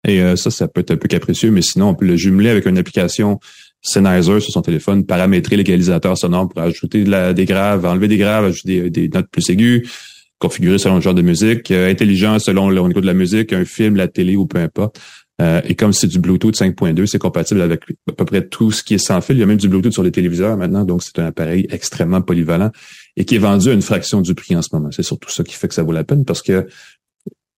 [0.08, 2.50] Et euh, ça, ça peut être un peu capricieux, mais sinon, on peut le jumeler
[2.50, 3.40] avec une application
[3.84, 8.90] Sennheiser sur son téléphone, paramétrer l'égalisateur sonore pour ajouter des graves, enlever des graves, ajouter
[8.92, 9.90] des, notes plus aiguës,
[10.38, 13.66] configurer selon le genre de musique, euh, intelligent selon le niveau de la musique, un
[13.66, 15.00] film, la télé ou peu importe.
[15.42, 18.84] Euh, et comme c'est du Bluetooth 5.2, c'est compatible avec à peu près tout ce
[18.84, 19.36] qui est sans fil.
[19.38, 22.22] Il y a même du Bluetooth sur les téléviseurs maintenant, donc c'est un appareil extrêmement
[22.22, 22.70] polyvalent
[23.18, 24.90] et qui est vendu à une fraction du prix en ce moment.
[24.92, 26.68] C'est surtout ça qui fait que ça vaut la peine parce que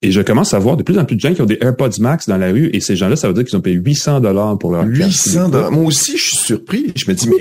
[0.01, 1.99] et je commence à voir de plus en plus de gens qui ont des AirPods
[1.99, 4.57] Max dans la rue et ces gens-là, ça veut dire qu'ils ont payé 800 dollars
[4.57, 5.71] pour leur 800 dollars.
[5.71, 6.91] Moi aussi, je suis surpris.
[6.95, 7.37] Je me dis, mais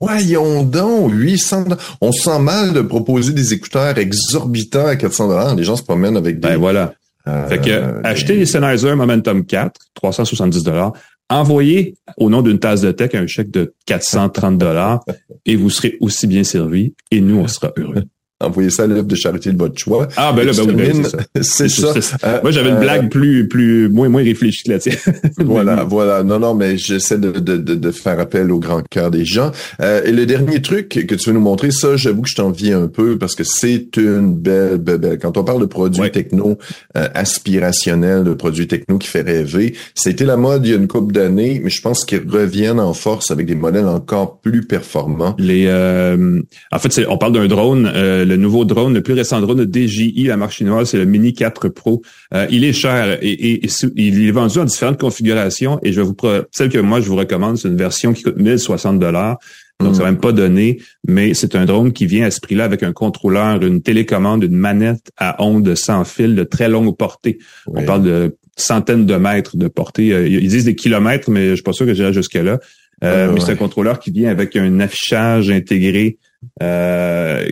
[0.00, 1.66] voyons donc, 800
[2.00, 5.54] On se sent mal de proposer des écouteurs exorbitants à 400 dollars.
[5.54, 6.48] Les gens se promènent avec des...
[6.48, 6.94] Ben voilà.
[7.28, 10.92] Euh, fait que, achetez les Sennheiser Momentum 4, 370 dollars.
[11.28, 15.04] Envoyez au nom d'une tasse de tech un chèque de 430 dollars
[15.46, 18.04] et vous serez aussi bien servi et nous, on sera heureux
[18.40, 20.08] envoyez ça à l'œuvre de charité de votre choix.
[20.16, 21.02] Ah ben là, ben oui,
[21.34, 21.92] ben, c'est ça.
[22.24, 24.96] Euh, Moi, j'avais une blague euh, plus, plus, moins, moins réfléchie que la tienne.
[25.38, 26.22] voilà, voilà.
[26.22, 29.52] Non, non, mais j'essaie de, de, de, faire appel au grand cœur des gens.
[29.82, 32.72] Euh, et le dernier truc que tu veux nous montrer, ça, j'avoue que je t'envie
[32.72, 36.58] un peu parce que c'est une belle, belle, belle, Quand on parle de produits techno
[36.94, 41.12] aspirationnels, de produits techno qui fait rêver, c'était la mode il y a une couple
[41.12, 45.34] d'années, mais je pense qu'ils reviennent en force avec des modèles encore plus performants.
[45.38, 47.90] Les, en fait, on parle d'un drone
[48.30, 51.34] le nouveau drone, le plus récent drone de DJI, la marque chinoise, c'est le Mini
[51.34, 52.02] 4 Pro.
[52.32, 53.60] Euh, il est cher et,
[53.96, 56.16] il est vendu en différentes configurations et je vous
[56.52, 59.38] celle que moi je vous recommande, c'est une version qui coûte 1060 dollars.
[59.80, 60.78] Donc, ça va même pas donné,
[61.08, 64.56] mais c'est un drone qui vient à ce prix-là avec un contrôleur, une télécommande, une
[64.56, 67.38] manette à ondes sans fil de très longue portée.
[67.66, 70.12] On parle de centaines de mètres de portée.
[70.12, 72.58] Euh, ils disent des kilomètres, mais je suis pas sûr que j'irai jusque-là.
[73.02, 76.18] Euh, mais c'est un contrôleur qui vient avec un affichage intégré
[76.62, 77.46] euh,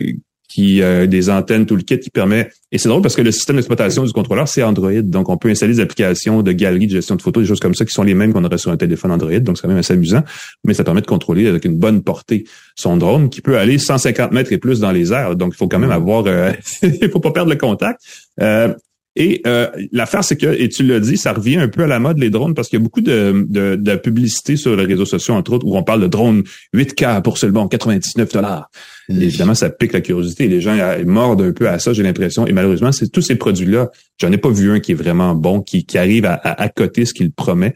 [0.49, 2.49] qui euh, des antennes, tout le kit qui permet.
[2.71, 5.01] Et c'est drôle parce que le système d'exploitation du contrôleur, c'est Android.
[5.01, 7.75] Donc, on peut installer des applications de galerie, de gestion de photos, des choses comme
[7.75, 9.39] ça qui sont les mêmes qu'on aurait sur un téléphone Android.
[9.39, 10.23] Donc, c'est quand même assez amusant.
[10.65, 12.45] Mais ça permet de contrôler avec une bonne portée
[12.75, 15.35] son drone qui peut aller 150 mètres et plus dans les airs.
[15.35, 15.93] Donc, il faut quand même mmh.
[15.93, 16.25] avoir...
[16.25, 18.01] Euh, il faut pas perdre le contact.
[18.41, 18.73] Euh,
[19.15, 21.99] et euh, l'affaire, c'est que, et tu l'as dit, ça revient un peu à la
[21.99, 25.05] mode, les drones, parce qu'il y a beaucoup de, de, de, publicité sur les réseaux
[25.05, 26.43] sociaux, entre autres, où on parle de drones
[26.75, 28.69] 8K pour seulement 99 dollars.
[29.09, 30.47] Évidemment, ça pique la curiosité.
[30.47, 32.45] Les gens mordent un peu à ça, j'ai l'impression.
[32.45, 33.89] Et malheureusement, c'est tous ces produits-là.
[34.21, 37.05] J'en ai pas vu un qui est vraiment bon, qui, qui arrive à, à accoter
[37.05, 37.75] ce qu'il promet.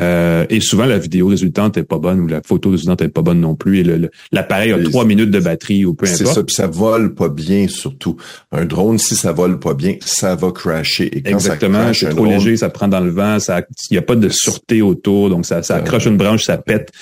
[0.00, 3.22] Euh, et souvent, la vidéo résultante est pas bonne ou la photo résultante est pas
[3.22, 3.80] bonne non plus.
[3.80, 6.18] Et l'appareil a trois minutes de batterie ou peu importe.
[6.18, 8.16] C'est ça, puis ça vole pas bien surtout.
[8.52, 11.16] Un drone, si ça vole pas bien, ça va crasher.
[11.16, 14.02] Et quand Exactement, c'est trop léger, ça prend dans le vent, ça, il y a
[14.02, 16.92] pas de sûreté autour, donc ça, ça accroche une branche, ça pète.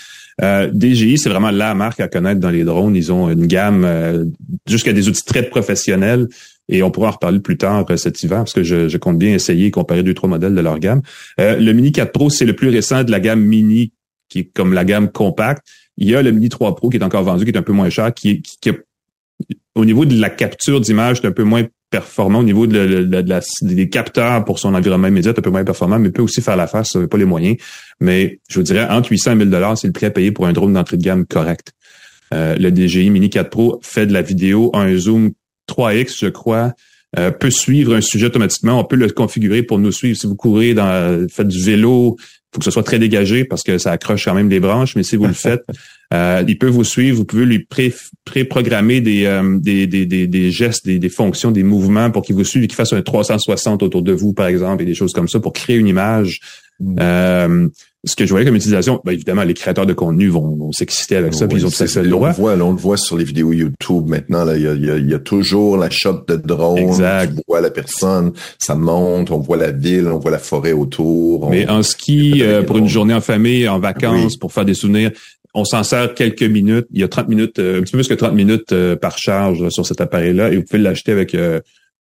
[0.43, 2.95] Euh, DJI, c'est vraiment la marque à connaître dans les drones.
[2.95, 4.25] Ils ont une gamme euh,
[4.69, 6.29] jusqu'à des outils très professionnels.
[6.69, 9.33] Et on pourra en reparler plus tard euh, cet hiver parce que je, compte bien
[9.33, 11.03] essayer et comparer deux, trois modèles de leur gamme.
[11.41, 13.93] Euh, le Mini 4 Pro, c'est le plus récent de la gamme Mini,
[14.29, 15.67] qui est comme la gamme compacte.
[15.97, 17.73] Il y a le Mini 3 Pro qui est encore vendu, qui est un peu
[17.73, 18.71] moins cher, qui, qui, qui
[19.75, 23.41] au niveau de la capture d'image, c'est un peu moins performant au niveau de, la,
[23.63, 26.85] des capteurs pour son environnement immédiat, un peu moins performant, mais peut aussi faire l'affaire
[26.85, 27.57] si ça pas les moyens.
[28.01, 30.47] Mais je vous dirais, entre 800 et 1000 dollars, c'est le prix à payer pour
[30.47, 31.73] un drone d'entrée de gamme correct.
[32.35, 35.33] Euh, le DJI Mini 4 Pro fait de la vidéo, un zoom
[35.69, 36.73] 3X, je crois,
[37.19, 38.81] euh, peut suivre un sujet automatiquement.
[38.81, 40.19] On peut le configurer pour nous suivre.
[40.19, 42.17] Si vous courez dans, faites du vélo,
[42.57, 45.03] faut que ce soit très dégagé parce que ça accroche quand même des branches, mais
[45.03, 45.63] si vous le faites,
[46.15, 47.93] euh, il peut vous suivre, vous pouvez lui pré
[48.25, 52.45] pré-programmer des, euh, des, des, des, gestes, des, des fonctions, des mouvements pour qu'il vous
[52.45, 55.29] suive et qu'il fasse un 360 autour de vous, par exemple, et des choses comme
[55.29, 56.41] ça pour créer une image.
[56.81, 56.97] Mm.
[57.01, 57.69] Euh,
[58.07, 61.17] ce que je voyais comme utilisation, ben évidemment, les créateurs de contenu vont, vont s'exciter
[61.17, 62.29] avec ça, puis ils ont tout à fait le droit.
[62.29, 64.45] On le voit, on le voit sur les vidéos YouTube maintenant.
[64.45, 66.79] Là, il y a, il y a, toujours la shot de drone.
[66.79, 67.33] Exact.
[67.37, 71.51] On voit la personne, ça monte, on voit la ville, on voit la forêt autour.
[71.51, 75.11] Mais en ski, euh, pour une journée en famille, en vacances, pour faire des souvenirs,
[75.53, 76.87] on s'en sert quelques minutes.
[76.93, 79.19] Il y a 30 minutes, euh, un petit peu plus que 30 minutes euh, par
[79.19, 81.37] charge sur cet appareil-là, et vous pouvez l'acheter avec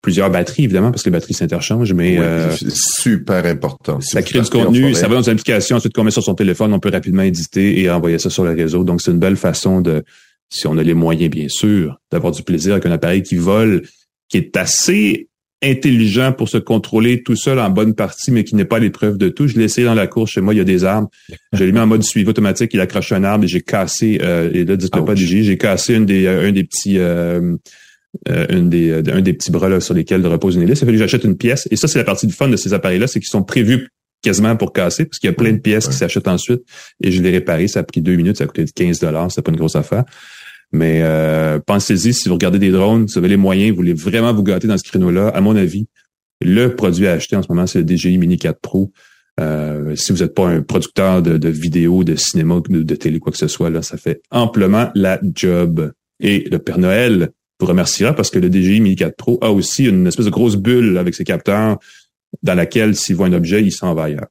[0.03, 4.01] plusieurs batteries, évidemment, parce que les batteries s'interchangent, mais euh, super important.
[4.01, 6.73] Ça crée du contenu, ça va dans une application, ensuite qu'on met sur son téléphone,
[6.73, 8.83] on peut rapidement éditer et envoyer ça sur le réseau.
[8.83, 10.03] Donc, c'est une belle façon de,
[10.49, 13.83] si on a les moyens, bien sûr, d'avoir du plaisir avec un appareil qui vole,
[14.27, 15.29] qui est assez
[15.63, 19.29] intelligent pour se contrôler tout seul en bonne partie, mais qui n'est pas l'épreuve de
[19.29, 19.47] tout.
[19.47, 21.09] Je l'ai essayé dans la course chez moi, il y a des arbres.
[21.53, 24.51] Je l'ai mis en mode suivi automatique, il accroche un arbre et j'ai cassé, euh,
[24.53, 27.55] et là, dites-moi pas j'ai cassé une des, un des petits euh,
[28.29, 30.79] euh, un, des, euh, un des petits bras là, sur lesquels repose une hélice.
[30.79, 31.67] Ça fait que j'achète une pièce.
[31.71, 33.89] Et ça, c'est la partie du fun de ces appareils-là, c'est qu'ils sont prévus
[34.21, 36.61] quasiment pour casser, parce qu'il y a plein de pièces qui s'achètent ensuite.
[37.03, 39.41] Et je l'ai réparé, ça a pris deux minutes, ça a coûté 15 dollars, c'est
[39.41, 40.05] pas une grosse affaire.
[40.71, 44.33] Mais euh, pensez-y, si vous regardez des drones, vous avez les moyens, vous voulez vraiment
[44.33, 45.87] vous gâter dans ce créneau-là, à mon avis,
[46.41, 48.91] le produit à acheter en ce moment, c'est le DJI Mini 4 Pro.
[49.39, 53.19] Euh, si vous n'êtes pas un producteur de, de vidéo, de cinéma, de, de, télé,
[53.19, 55.91] quoi que ce soit, là, ça fait amplement la job.
[56.19, 59.85] Et le Père Noël vous remerciera parce que le DJI Mini 4 Pro a aussi
[59.85, 61.77] une espèce de grosse bulle avec ses capteurs
[62.41, 64.27] dans laquelle s'il voit un objet, il s'en va ailleurs.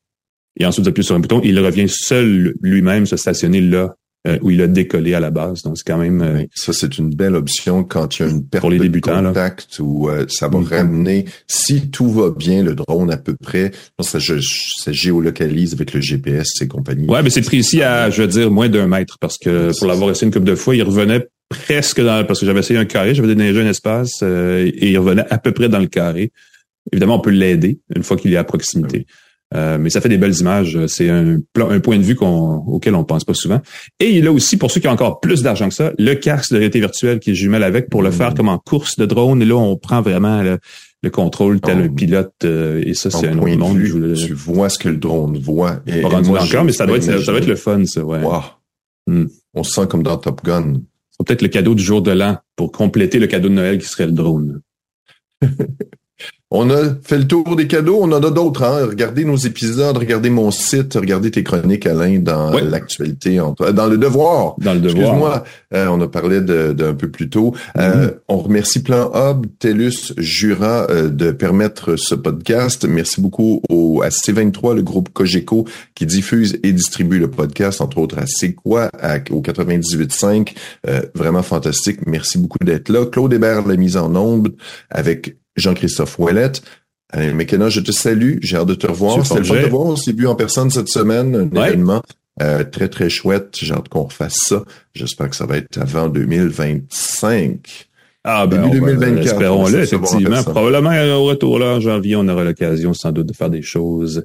[0.59, 3.95] Et ensuite, vous appuyez sur un bouton, il revient seul lui-même se stationner là
[4.29, 5.63] euh, où il a décollé à la base.
[5.63, 6.23] Donc, c'est quand même...
[6.23, 9.21] Euh, ça, c'est une belle option quand il y a une perte pour les débutants,
[9.21, 13.35] de contact où euh, ça va ramener, si tout va bien, le drone à peu
[13.35, 17.09] près, ça, ça géolocalise avec le GPS et compagnie.
[17.09, 20.11] Ouais, mais c'est précis à, je veux dire, moins d'un mètre parce que pour l'avoir
[20.11, 23.15] essayé une couple de fois, il revenait presque dans parce que j'avais essayé un carré,
[23.15, 26.33] j'avais déneigé un espace euh, et il revenait à peu près dans le carré.
[26.93, 29.07] Évidemment, on peut l'aider une fois qu'il est à proximité.
[29.55, 30.79] Euh, mais ça fait des belles images.
[30.87, 33.61] C'est un, un point de vue auquel on pense pas souvent.
[34.01, 36.53] Et il a aussi, pour ceux qui ont encore plus d'argent que ça, le casque
[36.53, 38.13] de réalité virtuelle qui est jumelle avec pour le mmh.
[38.13, 39.43] faire comme en course de drone.
[39.43, 40.59] Et là, on prend vraiment le,
[41.11, 42.33] contrôle tel un pilote.
[42.45, 43.83] Euh, et ça, c'est un autre monde.
[43.83, 45.81] Tu vois ce que le drone voit.
[45.87, 48.03] Et, pas encore, mais ça doit, être, ça doit être le fun, ça.
[48.03, 48.21] Ouais.
[49.07, 49.25] Mmh.
[49.55, 50.81] On se sent comme dans Top Gun
[51.25, 54.07] peut-être le cadeau du jour de l'an pour compléter le cadeau de Noël qui serait
[54.07, 54.63] le drone.
[56.55, 58.01] On a fait le tour des cadeaux.
[58.03, 58.63] On en a d'autres.
[58.63, 58.87] Hein?
[58.87, 64.55] Regardez nos épisodes, regardez mon site, regardez tes chroniques, Alain, dans l'actualité, dans le devoir.
[64.59, 65.03] Dans le devoir.
[65.03, 67.55] Excuse-moi, euh, on a parlé d'un peu plus tôt.
[67.79, 68.15] Euh, mm-hmm.
[68.29, 72.85] on remercie Plan Hub, TELUS, Jura euh, de permettre ce podcast.
[72.87, 77.97] Merci beaucoup au, à C23, le groupe Cogeco, qui diffuse et distribue le podcast, entre
[77.97, 78.91] autres à C'est quoi,
[79.31, 80.55] au 98.5.
[81.15, 82.01] vraiment fantastique.
[82.07, 83.07] Merci beaucoup d'être là.
[83.07, 84.53] Claude Hébert, la mise en onde
[84.91, 86.63] avec Jean-Christophe Ouellette.
[87.11, 88.39] Alain McKenna, je te salue.
[88.41, 89.25] J'ai hâte de te revoir.
[89.25, 89.87] C'était le fun de te voir.
[89.87, 91.51] On s'est vu en personne cette semaine.
[91.55, 92.03] Un événement
[92.41, 93.57] euh, très, très chouette.
[93.61, 94.65] J'ai hâte qu'on refasse ça.
[94.95, 97.89] J'espère que ça va être avant 2025.
[98.25, 99.27] Ah ben, 2024.
[99.27, 100.43] Espérons-le, effectivement.
[100.45, 104.25] Probablement au retour là en janvier, on aura l'occasion sans doute de faire des choses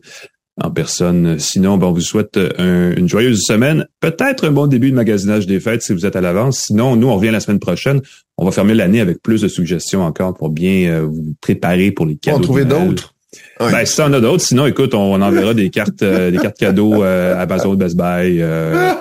[0.62, 1.40] en personne.
[1.40, 3.86] Sinon, ben, on vous souhaite une joyeuse semaine.
[4.00, 6.64] Peut-être un bon début de magasinage des fêtes si vous êtes à l'avance.
[6.68, 8.02] Sinon, nous, on revient la semaine prochaine.
[8.38, 12.06] On va fermer l'année avec plus de suggestions encore pour bien euh, vous préparer pour
[12.06, 12.38] les cadeaux.
[12.38, 13.16] On trouver d'autres.
[13.60, 17.04] Ben, si en a d'autres, sinon, écoute, on, enverra des cartes, euh, des cartes cadeaux
[17.04, 18.42] euh, à Amazon, Best Buy.
[18.42, 18.94] Euh,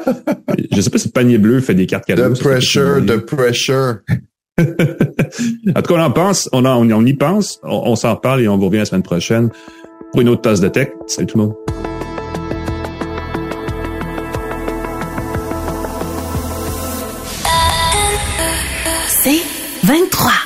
[0.73, 2.35] je sais pas si Panier Bleu fait des cartes cadeaux.
[2.35, 4.01] The pressure, the pressure.
[4.59, 8.41] en tout cas, on en pense, on, en, on y pense, on, on s'en reparle
[8.41, 9.51] et on vous revient la semaine prochaine
[10.13, 10.89] pour une autre tasse de tech.
[11.07, 11.55] Salut tout le monde.
[19.09, 19.43] C'est
[19.85, 20.46] 23.